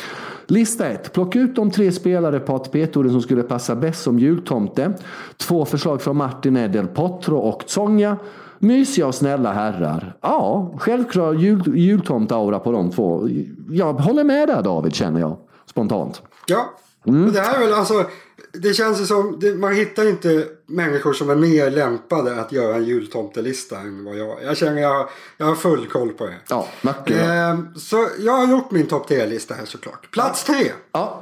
[0.47, 1.13] Lista 1.
[1.13, 4.93] Plocka ut de tre spelare på ATP-touren som skulle passa bäst som jultomte.
[5.37, 8.17] Två förslag från Martin är Del Potro och Tsonga.
[8.59, 10.17] Mysiga och snälla herrar.
[10.21, 13.29] Ja, självklart jul, jultomtaura på de två.
[13.69, 16.21] Jag håller med där David känner jag spontant.
[16.47, 16.73] Ja,
[17.07, 17.31] mm.
[17.31, 18.05] det här är väl alltså
[18.53, 22.85] det känns som, det, man hittar inte människor som är mer lämpade att göra en
[22.85, 26.37] jultomtelista än vad jag Jag känner jag, jag har full koll på det.
[26.49, 27.15] Ja, mycket bra.
[27.15, 30.11] Eh, så jag har gjort min topp 10-lista här såklart.
[30.11, 30.71] Plats tre.
[30.91, 31.21] Ja.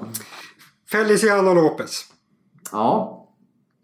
[0.92, 2.06] Feliciano Lopez.
[2.72, 3.17] ja.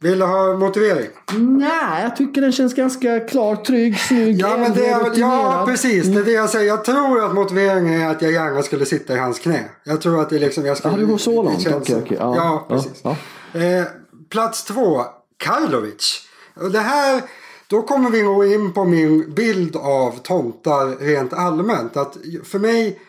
[0.04, 1.08] Vill du ha motivering?
[1.38, 6.06] Nej, jag tycker den känns ganska klar, trygg, snygg, Ja, men det är, ja precis.
[6.06, 6.68] Det är det jag säger.
[6.68, 9.66] Jag tror att motiveringen är att jag gärna skulle sitta i hans knä.
[9.84, 10.66] Jag tror att det är liksom...
[10.66, 11.68] Jag skulle, Ja, du går så långt?
[11.68, 12.18] Okej, okej.
[12.20, 13.02] Ja, Ja, ja, precis.
[13.04, 13.16] ja.
[13.60, 13.86] Eh,
[14.30, 15.02] plats två,
[15.44, 16.22] Karlovic.
[16.72, 17.22] Det här,
[17.68, 21.98] då kommer vi gå in på min bild av tomtar rent allmänt.
[21.98, 23.00] Att för mig,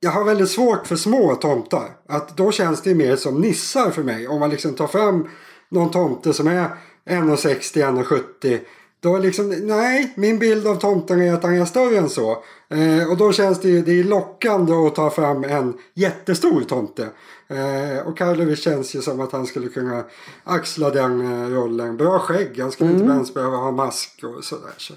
[0.00, 1.88] jag har väldigt svårt för små tomtar.
[2.08, 4.28] Att då känns det mer som nissar för mig.
[4.28, 5.28] Om man liksom tar fram
[5.70, 6.68] någon tomte som är
[7.04, 8.60] 1,60, 1,70.
[9.02, 12.44] Då liksom, nej, min bild av tomten är att han är större än så.
[12.68, 17.08] Eh, och då känns det ju det är lockande att ta fram en jättestor tomte.
[17.48, 20.04] Eh, och Karlovic känns ju som att han skulle kunna
[20.44, 21.96] axla den eh, rollen.
[21.96, 24.74] Bra skägg, han skulle inte ens behöva ha mask och sådär.
[24.76, 24.94] Så.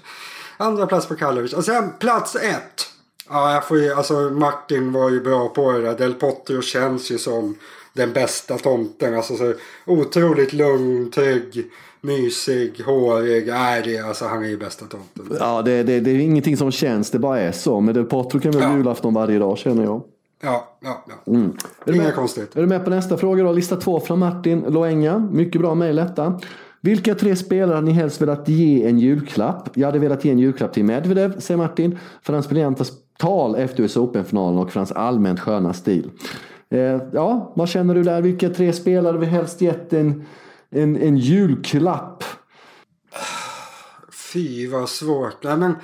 [0.56, 1.52] Andra plats på Karlovic.
[1.52, 2.86] Och sen plats ett.
[3.28, 5.98] Ja, jag får ju, alltså Martin var ju bra på det där.
[5.98, 7.56] Del Potro känns ju som
[7.94, 9.14] den bästa tomten.
[9.14, 9.52] Alltså så
[9.86, 11.64] otroligt lugn, trygg,
[12.00, 13.46] mysig, hårig.
[13.46, 15.36] Nej, det, alltså han är ju bästa tomten.
[15.40, 17.80] Ja, det, det, det är ingenting som känns, det bara är så.
[17.80, 18.76] Men Del Potro kan väl Ja.
[18.76, 20.02] julafton varje dag känner jag.
[20.42, 21.32] Ja, ja, ja.
[21.84, 22.56] Är du Inga konstigt.
[22.56, 23.52] Är du med på nästa fråga då?
[23.52, 25.18] Lista två från Martin Loenga.
[25.18, 26.40] Mycket bra mejl detta.
[26.80, 29.68] Vilka tre spelare hade ni helst velat ge en julklapp?
[29.74, 32.84] Jag hade velat ge en julklapp till Medvedev, säger Martin, för hans briljanta
[33.18, 36.10] tal efter US Open-finalen och för hans allmänt sköna stil.
[36.74, 38.22] Eh, ja, vad känner du där?
[38.22, 40.24] Vilka tre spelare vi helst gett en,
[40.70, 42.24] en, en julklapp?
[44.32, 45.42] Fy vad svårt.
[45.42, 45.74] Nej, men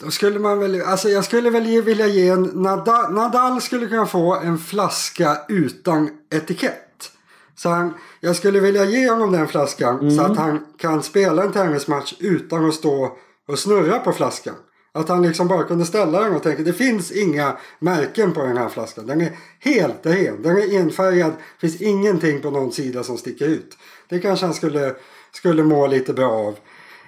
[0.00, 3.86] då skulle man väl, alltså jag skulle väl ge, vilja ge en Nadal, Nadal skulle
[3.86, 7.10] kunna få en flaska utan etikett.
[7.56, 11.52] Så han, jag skulle vilja ge honom den flaskan så att han kan spela en
[11.52, 13.16] tennismatch utan att stå
[13.48, 14.54] och snurra på flaskan.
[14.94, 18.56] Att han liksom bara kunde ställa den och tänka det finns inga märken på den
[18.56, 19.06] här flaskan.
[19.06, 20.42] Den är helt ren.
[20.42, 21.32] Den är enfärgad.
[21.60, 23.78] Det finns ingenting på någon sida som sticker ut.
[24.08, 24.94] Det kanske han skulle,
[25.32, 26.58] skulle må lite bra av.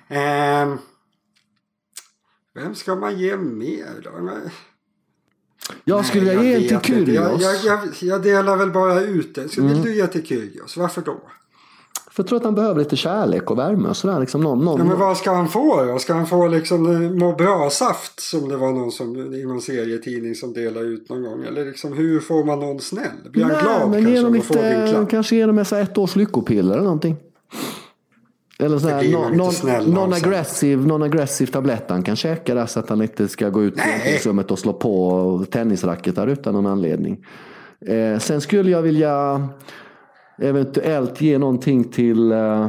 [0.08, 0.78] Ehm,
[2.54, 4.10] vem ska man ge mer då?
[4.10, 4.50] Nej,
[5.84, 6.94] Jag skulle jag vilja ge en till.
[6.94, 7.26] Kyrgios.
[7.26, 7.40] Mm.
[7.40, 9.48] Jag, jag, jag, jag delar väl bara ut det.
[9.48, 10.76] Så vill du ge till Kyrgios?
[10.76, 11.20] Varför då?
[12.14, 14.20] För jag tror att han behöver lite kärlek och värme och sådär.
[14.20, 15.98] Liksom någon, någon, Ja, men vad ska han få då?
[15.98, 20.34] Ska han få liksom eh, må bra-saft som det var någon som, i någon serietidning
[20.34, 21.44] som delade ut någon gång?
[21.44, 23.04] Eller liksom hur får man någon snäll?
[23.32, 25.06] Blir han Nej, glad men kanske ge dem av att få lite, vinklar?
[25.06, 27.16] kanske ge dem ett, års lyckopiller eller någonting.
[28.58, 29.50] Eller sån Det här man non-
[29.96, 33.80] non- non-aggressive tablett han kan käka där så att han inte ska gå ut i
[33.80, 37.26] omklädningsrummet och slå på tennisracketar utan någon anledning.
[37.86, 39.48] Eh, sen skulle jag vilja
[40.38, 42.68] eventuellt ge någonting till eh,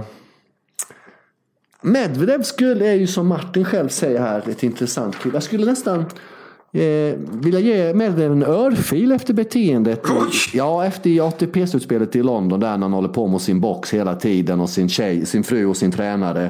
[1.82, 5.36] Medvedev skulle, är ju som Martin själv säger här ett intressant kille.
[5.36, 6.00] Jag skulle nästan
[6.72, 10.04] eh, vilja ge Medvedev en örfil efter beteendet.
[10.54, 14.70] Ja, efter ATP-slutspelet i London där han håller på med sin box hela tiden och
[14.70, 16.50] sin tjej, sin fru och sin tränare.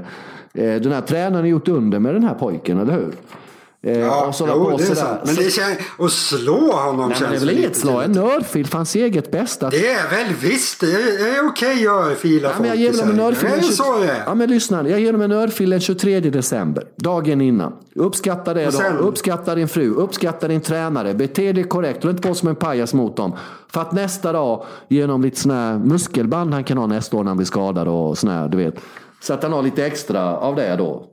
[0.53, 3.13] Eh, den här tränaren har gjort under med den här pojken, eller hur?
[3.85, 5.01] Eh, Ja, och så la jo, det är sådär.
[5.01, 5.21] sant.
[5.25, 7.89] Men det känns, att slå honom Nej, känns det är väl inget kul.
[7.91, 9.69] en örfil för hans eget bästa.
[9.69, 13.49] Det är väl visst, det är, okej att örfila folk jag ger dem en örfil
[13.49, 14.23] Det är den så 20 det är.
[14.25, 14.89] Ja, men lyssna.
[14.89, 16.83] Jag ger dem en örfil den 23 december.
[16.95, 17.73] Dagen innan.
[17.95, 18.79] Uppskatta det Och då.
[19.05, 19.93] Uppskatta din fru.
[19.93, 21.13] Uppskatta din tränare.
[21.13, 22.03] Bete dig korrekt.
[22.03, 23.35] Håll inte på som en pajas mot dem.
[23.71, 27.29] För att nästa dag ge honom lite här muskelband han kan ha nästa år när
[27.29, 28.75] han blir skadad och sån här, du vet.
[29.21, 31.05] Så att han har lite extra av det då.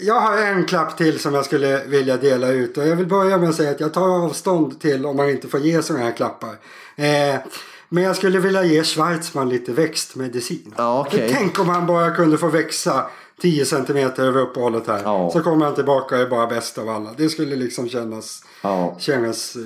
[0.00, 2.76] Jag har en klapp till som jag skulle vilja dela ut.
[2.78, 5.48] Och jag vill börja med att säga att jag tar avstånd till om man inte
[5.48, 6.50] får ge sådana här klappar.
[6.96, 7.40] Eh,
[7.88, 10.74] men jag skulle vilja ge Schwarzman lite växtmedicin.
[10.76, 11.30] Ja, okej.
[11.34, 13.06] Tänk om han bara kunde få växa
[13.42, 15.00] 10 centimeter över uppehållet här.
[15.04, 15.30] Ja.
[15.32, 17.10] Så kommer han tillbaka och är bara bäst av alla.
[17.16, 18.96] Det skulle liksom kännas, Ja.
[18.98, 19.62] kännas eh,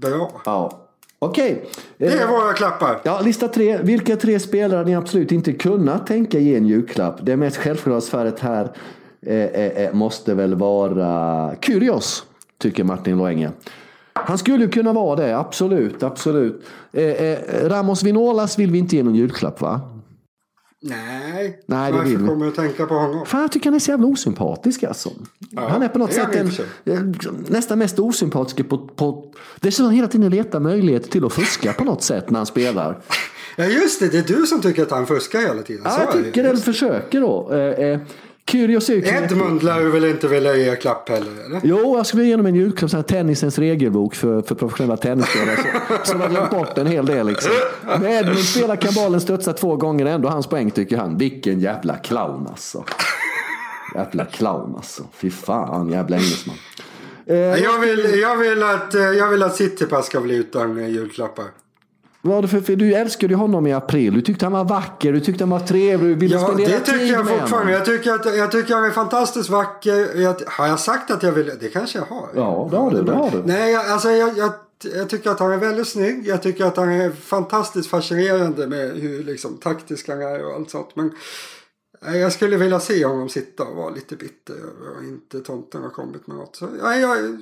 [0.00, 0.40] bra.
[0.44, 0.82] Ja.
[1.18, 1.68] Okej.
[1.98, 3.00] Det Eh, är våra klappar.
[3.02, 3.78] Ja, lista tre.
[3.82, 7.16] Vilka tre spelare ni absolut inte kunnat tänka ge en julklapp?
[7.22, 8.76] Det mest självklara svaret här eh, eh, eh,
[9.92, 12.24] måste väl vara Kyrgios,
[12.58, 13.50] tycker Martin Loenge.
[14.12, 16.02] Han skulle ju kunna vara det, absolut.
[16.02, 16.64] absolut.
[16.92, 19.80] Eh, eh, Ramos Vinolas vill vi inte ge någon julklapp va?
[20.82, 22.26] Nej, Nej, det varför vill vi.
[22.26, 23.26] kommer att tänka på honom?
[23.26, 25.10] Fan, jag tycker han är så jävla osympatisk alltså.
[25.56, 26.50] han är på något sätt en,
[26.84, 27.00] eh,
[27.48, 29.32] nästan mest osympatisk på, på...
[29.60, 32.46] Det så han hela tiden letar möjligheter till att fuska på något sätt när han
[32.46, 32.98] spelar.
[33.56, 35.82] Ja just det, det är du som tycker att han fuskar hela tiden.
[35.84, 36.24] Ja, jag är det.
[36.24, 37.52] tycker den försöker då.
[37.52, 38.00] Eh, eh,
[38.50, 41.44] Kyrgios är ju Edmund lär du väl inte vilja ge klapp heller?
[41.46, 41.60] Eller?
[41.64, 45.56] Jo, jag skulle ge honom en julklapp, här tennisens regelbok för, för professionella tennisspelare.
[46.04, 47.26] Så har glömt bort en hel del.
[47.26, 47.52] Liksom.
[47.84, 51.18] Men Edmund spelar kan bollen studsa två gånger ändå hans poäng tycker han.
[51.18, 52.84] Vilken jävla clown alltså.
[53.94, 55.02] Jävla clown alltså.
[55.12, 56.56] Fy fan, jävla engelsman.
[57.26, 60.88] Eh, jag, vill, jag, vill att, eh, jag vill att Citypass ska bli utan eh,
[60.88, 61.44] julklappar.
[62.26, 64.14] Vad för, för du älskade ju honom i april.
[64.14, 66.80] Du tyckte han var vacker, du tyckte han var trevlig, du ville ja, spendera det
[66.80, 67.72] tycker tid jag med fortfarande.
[67.72, 70.20] Jag tycker, att, jag tycker han är fantastiskt vacker.
[70.20, 71.52] Jag, har jag sagt att jag vill?
[71.60, 72.28] Det kanske jag har.
[72.34, 73.02] Ja, det har du.
[73.02, 73.42] Det har du.
[73.44, 74.52] Nej, jag, alltså jag, jag,
[74.94, 76.26] jag tycker att han är väldigt snygg.
[76.26, 80.70] Jag tycker att han är fantastiskt fascinerande med hur liksom, taktisk han är och allt
[80.70, 80.88] sånt.
[80.94, 81.12] Men
[82.00, 85.90] jag skulle vilja se honom sitta och vara lite bitter över att inte tomten har
[85.90, 86.56] kommit med något.
[86.56, 87.38] Så, jag, jag,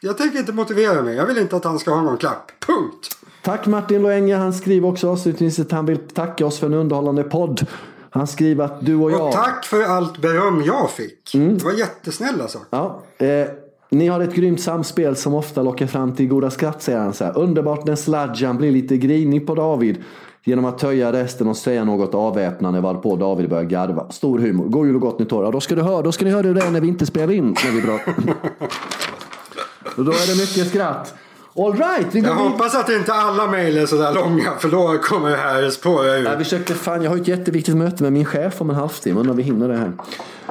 [0.00, 1.16] jag tänker inte motivera mig.
[1.16, 2.52] Jag vill inte att han ska ha någon klapp.
[2.66, 3.18] Punkt.
[3.42, 4.36] Tack Martin Loenge.
[4.36, 7.66] Han skriver också avslutningsvis att han vill tacka oss för en underhållande podd.
[8.10, 9.26] Han skriver att du och jag...
[9.26, 11.34] Och tack för allt beröm jag fick.
[11.34, 11.58] Mm.
[11.58, 12.66] Det var jättesnälla saker.
[12.70, 13.48] Ja, eh,
[13.90, 17.12] ni har ett grymt samspel som ofta lockar fram till goda skratt, säger han.
[17.12, 17.38] Så här.
[17.38, 20.04] Underbart när Sladjan blir lite grinig på David
[20.44, 24.10] genom att töja resten och säga något avväpnande varpå David börjar garva.
[24.10, 24.64] Stor humor.
[24.68, 25.44] God jul och gott nytt år.
[25.44, 27.32] Ja, då ska du höra, då ska ni höra det är när vi inte spelar
[27.32, 27.56] in.
[27.64, 28.14] När vi pratar.
[29.96, 31.14] då är det mycket skratt.
[31.56, 35.36] All right, jag hoppas att inte alla mejl är sådär långa för då kommer det
[35.36, 36.36] här spåra ur.
[36.38, 39.20] Vi försökte, fan, jag har ett jätteviktigt möte med min chef om en halvtimme.
[39.20, 39.92] Undrar om vi hinner det här.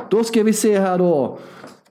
[0.09, 1.39] Då ska vi se här då.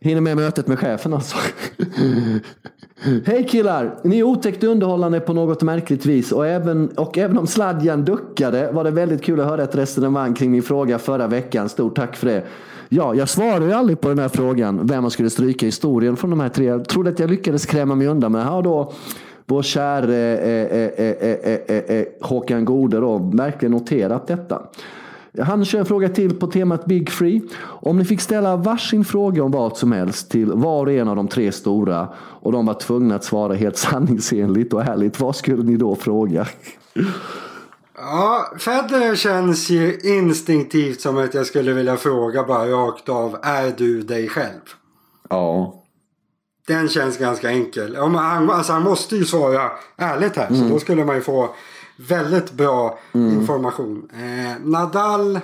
[0.01, 1.37] Hinner med mötet med chefen alltså.
[3.05, 3.95] Hej killar!
[4.03, 8.73] Ni är otäckt underhållande på något märkligt vis och även, och även om Sladjan duckade
[8.73, 11.69] var det väldigt kul att höra ett resonemang kring min fråga förra veckan.
[11.69, 12.43] Stort tack för det.
[12.89, 16.31] Ja, jag svarade ju aldrig på den här frågan vem man skulle stryka historien från
[16.31, 16.65] de här tre.
[16.65, 18.93] Jag trodde att jag lyckades kräma mig undan, men här har då
[19.47, 24.63] vår käre eh eh eh, eh, eh, eh, Håkan Gode då verkligen noterat detta.
[25.41, 27.43] Han kör en fråga till på temat Big Free.
[27.63, 31.17] Om ni fick ställa varsin fråga om vad som helst till var och en av
[31.17, 35.63] de tre stora och de var tvungna att svara helt sanningsenligt och ärligt, vad skulle
[35.63, 36.47] ni då fråga?
[37.97, 43.37] Ja, Federer känns ju instinktivt som att jag skulle vilja fråga bara rakt av.
[43.43, 44.61] Är du dig själv?
[45.31, 45.79] Ja.
[46.67, 47.97] Den känns ganska enkel.
[47.97, 50.47] han, alltså han måste ju svara ärligt här.
[50.47, 50.61] Mm.
[50.61, 51.55] Så då skulle man ju få
[51.97, 53.41] väldigt bra mm.
[53.41, 54.11] information.
[54.13, 55.41] Eh, Nadal.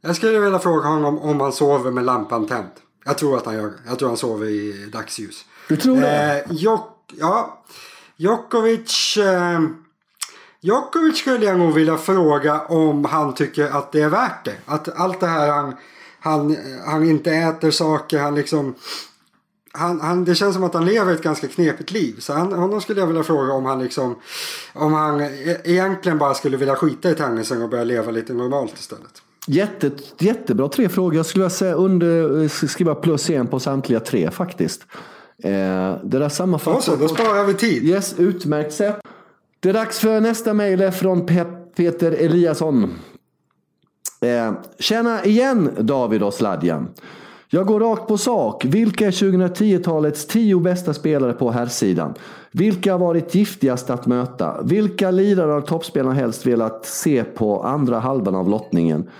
[0.00, 2.70] Jag skulle vilja fråga honom om han sover med lampan tänd.
[3.04, 3.72] Jag tror att han gör.
[3.86, 5.44] Jag tror han sover i dagsljus.
[5.68, 6.44] Du tror det?
[6.48, 7.64] Eh, Jok ja.
[8.16, 9.16] Djokovic.
[9.16, 9.60] Eh,
[10.60, 14.56] Djokovic skulle jag nog vilja fråga om han tycker att det är värt det.
[14.66, 15.76] Att allt det här han,
[16.20, 18.74] han, han inte äter saker, han liksom
[19.72, 22.16] han, han, det känns som att han lever ett ganska knepigt liv.
[22.18, 24.16] Så han, honom skulle jag vilja fråga om han liksom
[24.72, 28.78] Om han e-, egentligen bara skulle vilja skita i tennisen och börja leva lite normalt
[28.78, 29.22] istället.
[29.46, 31.14] Jätte, jättebra tre frågor.
[31.16, 34.86] Jag skulle säga under, skriva plus en på samtliga tre faktiskt.
[35.42, 35.50] Eh,
[36.04, 36.80] det där sammanfattar...
[36.80, 37.84] Så, då sparar vi tid.
[37.84, 38.96] Yes, utmärkt sätt.
[39.60, 41.26] Det är dags för nästa mejl från
[41.76, 42.98] Peter Eliasson.
[44.20, 46.88] Eh, Tjena igen David och Sladjan.
[47.52, 48.64] Jag går rakt på sak.
[48.64, 52.14] Vilka är 2010-talets tio bästa spelare på herrsidan?
[52.52, 54.62] Vilka har varit giftigast att möta?
[54.62, 59.10] Vilka lirare har toppspelarna helst velat se på andra halvan av lottningen?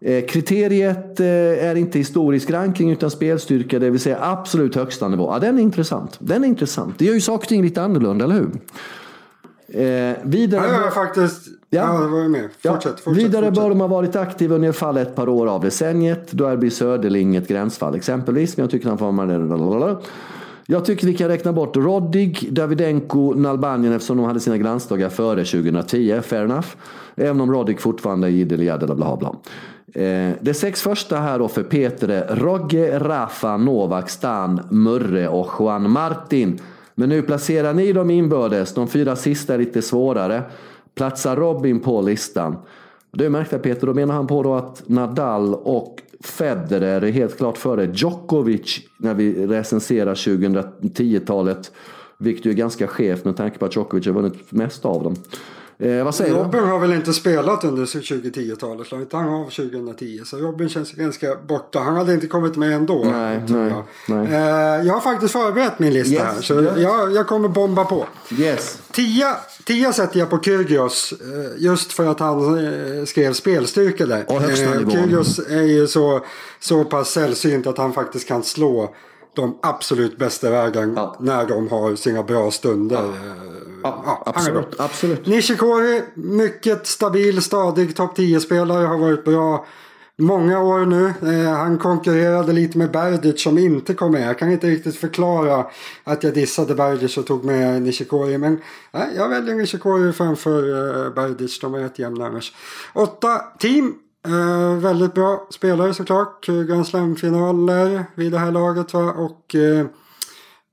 [0.00, 1.26] Eh, kriteriet eh,
[1.68, 5.30] är inte historisk ranking utan spelstyrka, det vill säga absolut högsta nivå.
[5.32, 6.16] Ja, den är intressant.
[6.18, 6.98] Den är intressant.
[6.98, 8.50] Det gör ju saker och ting lite annorlunda, eller hur?
[9.82, 10.66] Eh, vidare...
[10.66, 11.55] Ja, jag faktiskt...
[11.76, 12.42] Ja, ja var med.
[12.42, 12.72] Fortsätt, ja.
[12.80, 13.62] fortsätt, vidare fortsätt.
[13.62, 16.32] bör de ha varit aktiva under fall ett par år av decenniet.
[16.32, 18.56] Då är Söderling ett gränsfall exempelvis.
[18.56, 20.02] Men jag tycker han får...
[20.68, 25.44] Jag tycker vi kan räkna bort Roddig, Davidenko, Nalbanjan eftersom de hade sina glansdagar före
[25.44, 26.20] 2010.
[26.22, 26.68] Fair enough.
[27.16, 29.36] Även om Roddig fortfarande är idel bla bla bla.
[30.02, 35.50] Eh, de sex första här då för Peter är Rogge, Rafa, Novak, Stan, Murre och
[35.58, 36.60] Juan Martin.
[36.94, 38.74] Men nu placerar ni dem inbördes.
[38.74, 40.42] De fyra sista är lite svårare.
[40.96, 42.56] Platsar Robin på listan.
[43.12, 47.58] Det märkte Peter, då menar han på då att Nadal och Federer är helt klart
[47.58, 51.72] före Djokovic när vi recenserar 2010-talet.
[52.18, 55.16] Vilket ju är ganska skevt med tanke på att Djokovic har vunnit mest av dem.
[55.78, 56.66] Eh, vad säger Robin du?
[56.66, 58.86] har väl inte spelat under 2010-talet?
[58.90, 60.20] Han han av 2010.
[60.24, 61.78] Så Robin känns ganska borta.
[61.78, 63.04] Han hade inte kommit med ändå.
[63.04, 63.84] Nej, nej, jag.
[64.08, 64.34] Nej.
[64.34, 66.40] Eh, jag har faktiskt förberett min lista yes, här.
[66.40, 66.72] Så yes.
[66.76, 68.06] jag, jag kommer bomba på.
[68.38, 68.78] Yes.
[68.92, 71.12] Tia, tia sätter jag på Kyrgios.
[71.12, 74.24] Eh, just för att han eh, skrev spelstyrka där.
[74.28, 76.24] Och eh, Kyrgios är ju så,
[76.60, 78.94] så pass sällsynt att han faktiskt kan slå
[79.34, 81.16] de absolut bästa vägen ja.
[81.20, 83.02] när de har sina bra stunder.
[83.02, 83.56] Ja.
[83.82, 85.26] Ja, ja absolut, absolut.
[85.26, 88.86] Nishikori, mycket stabil, stadig topp 10-spelare.
[88.86, 89.66] Har varit bra
[90.18, 91.06] många år nu.
[91.06, 94.28] Eh, han konkurrerade lite med Berdic som inte kom med.
[94.28, 95.66] Jag kan inte riktigt förklara
[96.04, 98.38] att jag dissade Berdic och tog med Nishikori.
[98.38, 98.60] Men
[98.92, 100.58] eh, jag väljer Nishikori framför
[101.06, 101.60] eh, Berdic.
[101.60, 102.52] De är rätt jämna annars.
[102.94, 103.94] Åtta team.
[104.26, 106.46] Eh, väldigt bra spelare såklart.
[106.46, 108.94] Grand Slam-finaler vid det här laget.
[108.94, 109.12] Va?
[109.12, 109.86] Och eh,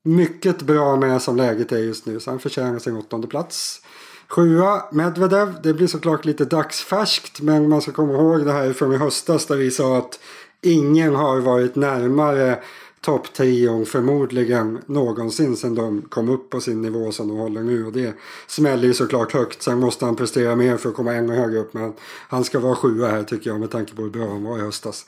[0.04, 2.20] mycket bra med som läget är just nu.
[2.20, 3.82] Så han förtjänar sin åttonde plats.
[4.28, 5.56] Sjua, Medvedev.
[5.64, 9.46] Det blir såklart lite dagsfärskt men man ska komma ihåg det här från i höstas
[9.46, 10.20] där vi sa att
[10.62, 12.60] ingen har varit närmare
[13.04, 17.86] Topp 10 förmodligen någonsin sedan de kom upp på sin nivå som de håller nu.
[17.86, 18.14] Och det
[18.48, 19.62] smäller ju såklart högt.
[19.62, 21.74] Sen måste han prestera mer för att komma ännu högre upp.
[21.74, 21.94] Men
[22.30, 24.62] han ska vara sjua här tycker jag med tanke på hur bra han var i
[24.62, 25.06] höstas.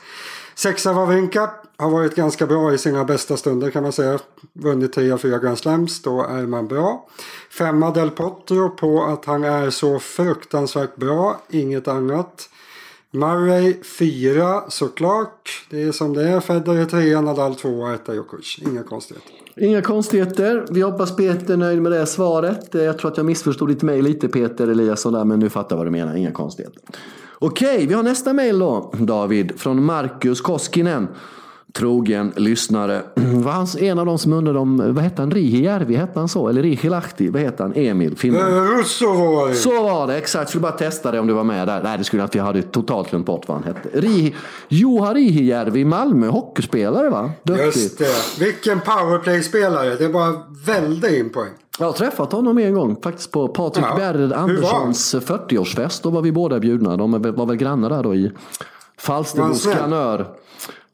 [0.55, 4.19] Sexa Wawrinka har varit ganska bra i sina bästa stunder kan man säga.
[4.53, 7.08] Vunnit tre av fyra Grand Slams, då är man bra.
[7.49, 12.49] Femma Del Potro på att han är så fruktansvärt bra, inget annat.
[13.15, 15.65] Murray 4, såklart.
[15.69, 16.39] Det är som det är.
[16.39, 18.60] Federer trea, Nadal tvåa, etta Djokovic.
[18.62, 19.32] Inga konstigheter.
[19.58, 20.65] Inga konstigheter.
[20.69, 22.75] Vi hoppas Peter är nöjd med det svaret.
[22.75, 25.75] Eh, jag tror att jag missförstod ditt mejl lite Peter Eliasson där, men nu fattar
[25.75, 26.15] jag vad du menar.
[26.15, 26.82] Inga konstigheter.
[27.39, 31.08] Okej, vi har nästa mejl då, David, från Marcus Koskinen.
[31.77, 33.01] Trogen lyssnare.
[33.15, 36.49] Var han en av de som undrade om, vad hette han, Rihijärvi, hette han så?
[36.49, 37.73] Eller Rihilahti, vad hette han?
[37.75, 38.41] Emil, finnen.
[38.41, 39.55] Eh, Russo var det.
[39.55, 40.49] Så var det, exakt.
[40.49, 41.83] Skulle bara testa det om du var med där.
[41.83, 42.38] Nej, det skulle jag inte.
[42.38, 43.99] Jag hade totalt glömt bort vad han hette.
[43.99, 44.35] Rihi,
[44.67, 47.31] Juha Rihijärvi, Malmö, hockeyspelare va?
[47.43, 47.75] Duktigt.
[47.75, 48.45] Just det.
[48.45, 49.95] Vilken powerplay-spelare.
[49.95, 50.33] Det bara
[50.65, 51.51] välde in poäng.
[51.79, 53.99] Jag har träffat honom en gång faktiskt på Patrik Ja.
[54.03, 54.33] Han?
[54.33, 56.03] Anderssons 40-årsfest.
[56.03, 56.97] Då var vi båda bjudna.
[56.97, 58.31] De var väl grannar där då i
[58.97, 60.25] Falsterbo skanör.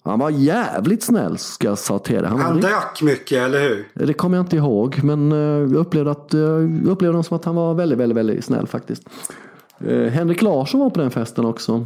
[0.04, 2.26] Han var jävligt snäll ska jag säga till dig.
[2.26, 3.88] Han Han drack mycket, eller hur?
[3.94, 7.38] det kommer jag inte ihåg, men eh, jag upplevde, att, eh, jag upplevde honom som
[7.38, 9.04] att han var väldigt, väldigt, väldigt snäll faktiskt.
[9.86, 11.86] Eh, Henrik Larsson var på den festen också.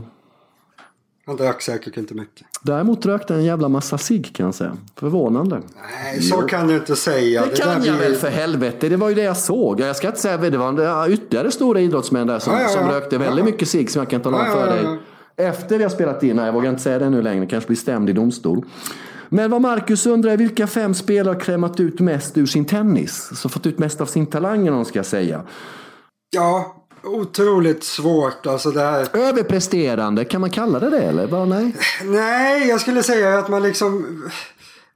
[1.27, 2.47] Han drack säkert inte mycket.
[2.61, 4.77] Däremot rökte han en jävla massa cigg kan jag säga.
[4.95, 5.61] Förvånande.
[6.03, 7.45] Nej, så kan du inte säga.
[7.45, 8.89] Det kan där jag blir- väl för helvete.
[8.89, 9.79] Det var ju det jag såg.
[9.79, 10.71] Jag ska inte säga det var
[11.07, 12.77] det ytterligare stora idrottsmän där som, Ja, ja, ja.
[12.81, 14.99] som rökte väldigt mycket cigg som jag kan tala om för dig.
[15.37, 17.77] Efter vi har spelat in, nej jag vågar inte säga det nu längre, kanske blir
[17.77, 18.65] stämd i domstol.
[19.29, 23.31] Men vad Marcus undrar är vilka fem spelare har krämat ut mest ur sin tennis?
[23.35, 25.41] Så fått ut mest av sin talang eller ska säga.
[26.29, 28.45] Ja, otroligt svårt.
[28.45, 29.07] Alltså det här.
[29.17, 31.27] Överpresterande, kan man kalla det det eller?
[31.27, 31.75] Bara, nej.
[32.03, 34.21] Nej, jag skulle säga att man liksom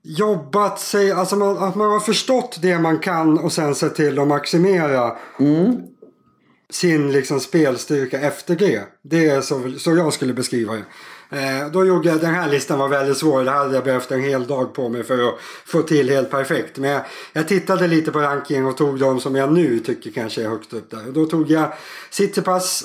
[0.03, 4.19] jobbat sig, alltså man, att man har förstått det man kan och sen sett till
[4.19, 5.15] att maximera
[6.69, 8.81] sin liksom spelstyrka efter det.
[9.01, 10.83] Det är så, så jag skulle beskriva det.
[11.31, 13.43] Eh, då gjorde jag, den här listan var väldigt svår.
[13.43, 16.77] Det hade jag behövt en hel dag på mig för att få till helt perfekt.
[16.77, 17.01] Men jag,
[17.33, 20.73] jag tittade lite på rankingen och tog de som jag nu tycker kanske är högt
[20.73, 21.07] upp där.
[21.07, 21.73] Och då tog jag
[22.09, 22.83] Citypass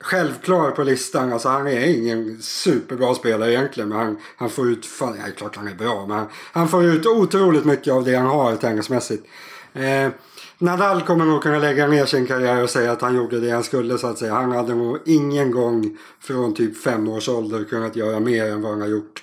[0.00, 1.32] självklar på listan.
[1.32, 3.88] Alltså han är ingen superbra spelare egentligen.
[3.88, 6.06] Men han, han får ut, fan, ja, klart han är bra.
[6.06, 9.26] Men han, han får ut otroligt mycket av det han har tennismässigt.
[9.72, 10.08] Eh,
[10.58, 13.64] Nadal kommer nog kunna lägga ner sin karriär och säga att han gjorde det han
[13.64, 14.34] skulle så att säga.
[14.34, 18.72] Han hade nog ingen gång från typ fem års ålder kunnat göra mer än vad
[18.72, 19.22] han har gjort.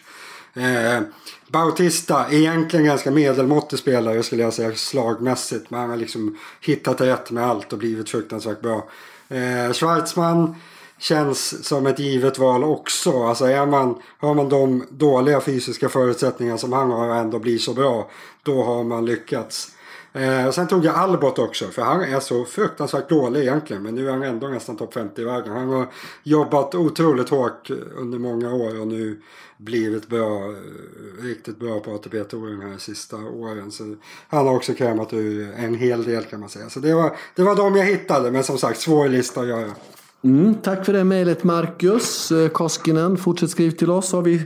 [0.54, 1.02] Eh,
[1.48, 5.70] Bautista, egentligen ganska medelmåttig spelare skulle jag säga slagmässigt.
[5.70, 8.90] Men han har liksom hittat rätt med allt och blivit fruktansvärt bra.
[9.30, 10.56] Eh, Schwartzman
[10.98, 13.24] känns som ett givet val också.
[13.24, 17.58] Alltså är man, har man de dåliga fysiska förutsättningar som han har och ändå blir
[17.58, 18.10] så bra.
[18.44, 19.73] Då har man lyckats.
[20.14, 23.84] Eh, sen tog jag Albot också för han är så fruktansvärt dålig egentligen.
[23.84, 25.54] Men nu är han ändå nästan topp 50 i världen.
[25.54, 25.88] Han har
[26.24, 29.22] jobbat otroligt hårt under många år och nu
[29.58, 33.72] blivit bra, eh, riktigt bra på ATP-touren här de sista åren.
[33.72, 33.96] Så
[34.28, 36.70] han har också krämat ur en hel del kan man säga.
[36.70, 39.72] Så det var, det var de jag hittade men som sagt svår lista att göra.
[40.24, 43.18] Mm, tack för det mejlet Marcus eh, Koskinen.
[43.18, 44.12] Fortsätt skriv till oss.
[44.12, 44.42] Har vi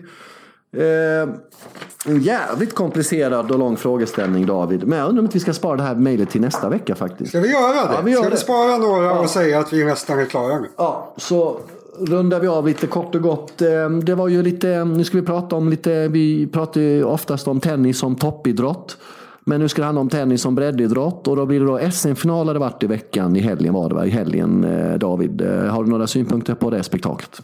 [0.78, 1.30] eh,
[2.06, 4.88] en jävligt komplicerad och lång frågeställning David.
[4.88, 7.30] Men jag undrar om vi ska spara det här mejlet till nästa vecka faktiskt.
[7.30, 7.94] Ska vi göra det?
[7.94, 8.36] Ja, vi gör Ska det.
[8.36, 10.68] vi spara några och säga att vi nästan är klara nu?
[10.78, 11.58] Ja, så
[12.00, 13.62] rundar vi av lite kort och gott.
[13.62, 17.48] Eh, Det var ju lite, nu ska vi prata om lite, vi pratar ju oftast
[17.48, 18.98] om tennis som toppidrott.
[19.46, 22.48] Men nu ska det handla om tennis som breddidrott och då blir det då SM-final
[22.48, 24.06] har det varit i veckan, i helgen var det va?
[24.06, 25.42] I helgen eh, David.
[25.70, 27.42] Har du några synpunkter på det spektaklet?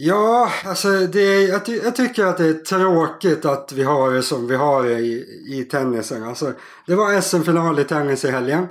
[0.00, 4.12] Ja, alltså det är, jag, ty, jag tycker att det är tråkigt att vi har
[4.12, 6.22] det som vi har det i, i tennisen.
[6.22, 6.52] Alltså,
[6.86, 8.66] det var SM-final i tennis i helgen.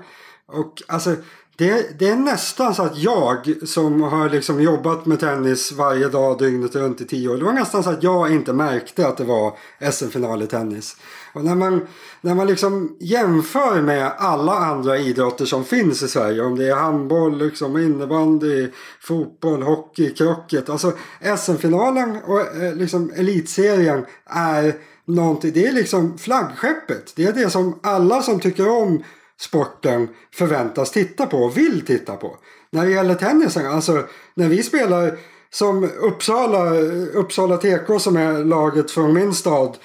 [0.46, 1.16] Och alltså
[1.58, 6.40] det, det är nästan så att jag som har liksom jobbat med tennis varje dag
[6.40, 7.38] dygnet runt i tio år.
[7.38, 9.58] Det var nästan så att jag inte märkte att det var
[9.92, 10.98] SM-final i tennis.
[11.38, 11.88] Och när man,
[12.22, 16.42] när man liksom jämför med alla andra idrotter som finns i Sverige.
[16.42, 18.68] Om det är handboll, liksom innebandy,
[19.02, 20.70] fotboll, hockey, krocket.
[20.70, 20.94] Alltså
[21.38, 24.76] SM-finalen och eh, liksom elitserien är
[25.06, 25.52] någonting.
[25.54, 27.14] Det är liksom flaggskeppet.
[27.16, 29.04] Det är det som alla som tycker om
[29.40, 32.38] sporten förväntas titta på och vill titta på.
[32.72, 35.18] När det gäller tennisen, alltså när vi spelar
[35.50, 36.70] som Uppsala,
[37.14, 39.78] Uppsala TK som är laget från min stad.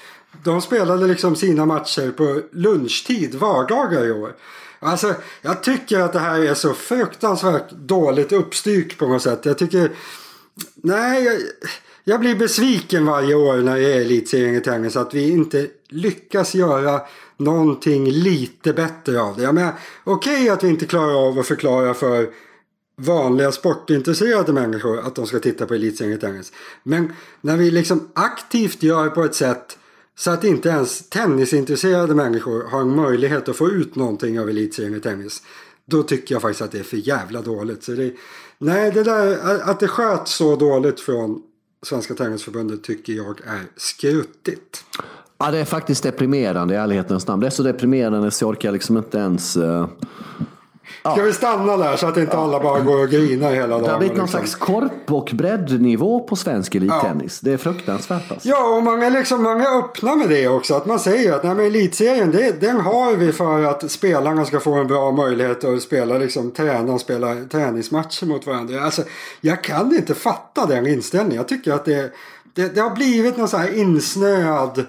[0.43, 4.35] De spelade liksom sina matcher på lunchtid vardagar i år.
[4.79, 9.45] Alltså, jag tycker att det här är så fruktansvärt dåligt uppstyrt på något sätt.
[9.45, 9.91] Jag tycker...
[10.75, 11.35] Nej, jag,
[12.03, 16.55] jag blir besviken varje år när det är elitserien i tennis att vi inte lyckas
[16.55, 17.01] göra
[17.37, 19.43] någonting lite bättre av det.
[19.43, 19.73] Jag menar,
[20.03, 22.29] okej okay att vi inte klarar av att förklara för
[22.97, 26.51] vanliga sportintresserade människor att de ska titta på elitserien i tennis.
[26.83, 29.77] Men när vi liksom aktivt gör på ett sätt
[30.17, 34.95] så att inte ens tennisintresserade människor har en möjlighet att få ut någonting av elitserien
[34.95, 35.41] i tennis.
[35.85, 37.83] Då tycker jag faktiskt att det är för jävla dåligt.
[37.83, 38.13] Så det,
[38.57, 41.41] nej, det där att det sköts så dåligt från
[41.85, 44.85] Svenska Tennisförbundet tycker jag är skruttigt.
[45.37, 47.41] Ja, det är faktiskt deprimerande i ärlighetens namn.
[47.41, 49.57] Det är så deprimerande så jag orkar liksom inte ens...
[49.57, 49.87] Uh...
[51.01, 53.83] Ska vi stanna där så att inte alla bara går och grinar hela dagen?
[53.83, 54.39] Det har blivit någon liksom.
[54.39, 57.39] slags korp och breddnivå på svensk elittennis.
[57.43, 57.49] Ja.
[57.49, 58.49] Det är fruktansvärt alltså.
[58.49, 60.73] Ja, och många, liksom, många öppnar med det också.
[60.73, 64.59] Att man säger att nej, men elitserien, det, den har vi för att spelarna ska
[64.59, 68.81] få en bra möjlighet att spela, liksom, träna och spela träningsmatcher mot varandra.
[68.81, 69.01] Alltså,
[69.41, 71.37] jag kan inte fatta den inställningen.
[71.37, 72.13] Jag tycker att det,
[72.53, 74.85] det, det har blivit någon så här insnöad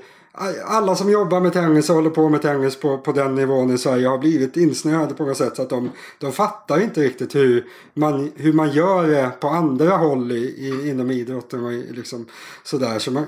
[0.65, 3.79] alla som jobbar med tennis och håller på med tennis på, på den nivån i
[3.79, 5.57] Sverige har blivit insnöade på något sätt.
[5.57, 9.97] Så att de, de fattar inte riktigt hur man, hur man gör det på andra
[9.97, 11.65] håll i, i, inom idrotten.
[11.65, 12.27] Och liksom
[12.63, 12.99] sådär.
[12.99, 13.27] Så man,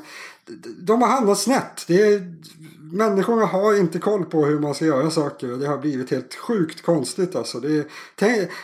[0.78, 1.84] de har hamnat snett.
[1.86, 2.34] Det är,
[2.92, 6.34] människorna har inte koll på hur man ska göra saker och det har blivit helt
[6.34, 7.60] sjukt konstigt alltså.
[7.60, 7.84] Det är,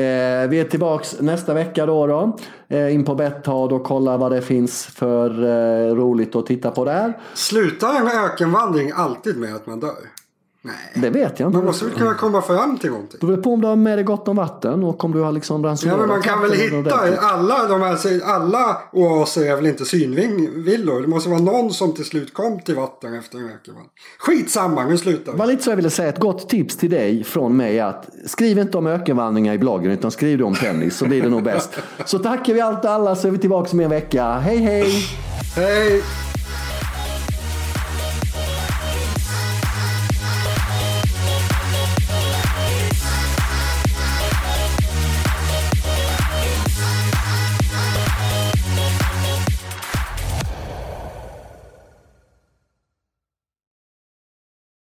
[0.49, 2.07] vi är tillbaks nästa vecka då.
[2.07, 2.38] då.
[2.68, 6.86] Eh, in på Betthard och kolla vad det finns för eh, roligt att titta på
[6.86, 7.20] där.
[7.34, 10.20] Slutar en ökenvandring alltid med att man dör?
[10.64, 10.76] Nej.
[10.95, 11.57] Det vet jag inte.
[11.57, 13.18] Man måste väl kunna komma fram till någonting.
[13.22, 15.32] Det beror på om du har med dig gott om vatten och om du har
[15.32, 19.68] liksom ransonerat Ja men man kan väl hitta alla de här, alla oaser är väl
[19.68, 21.01] inte synvillor.
[21.01, 23.72] Det måste vara någon som till slut kom till vatten efter en vecka.
[24.20, 25.38] Skitsamma, nu slutar vi.
[25.38, 26.09] Var lite så jag ville säga.
[26.09, 30.12] Ett gott tips till dig från mig att skriv inte om ökenvandringar i bloggen utan
[30.12, 31.70] skriv det om tennis så blir det nog bäst.
[32.05, 34.32] Så tackar vi allt och alla så är vi tillbaka om en vecka.
[34.32, 34.93] Hej hej!
[35.55, 36.03] Hej!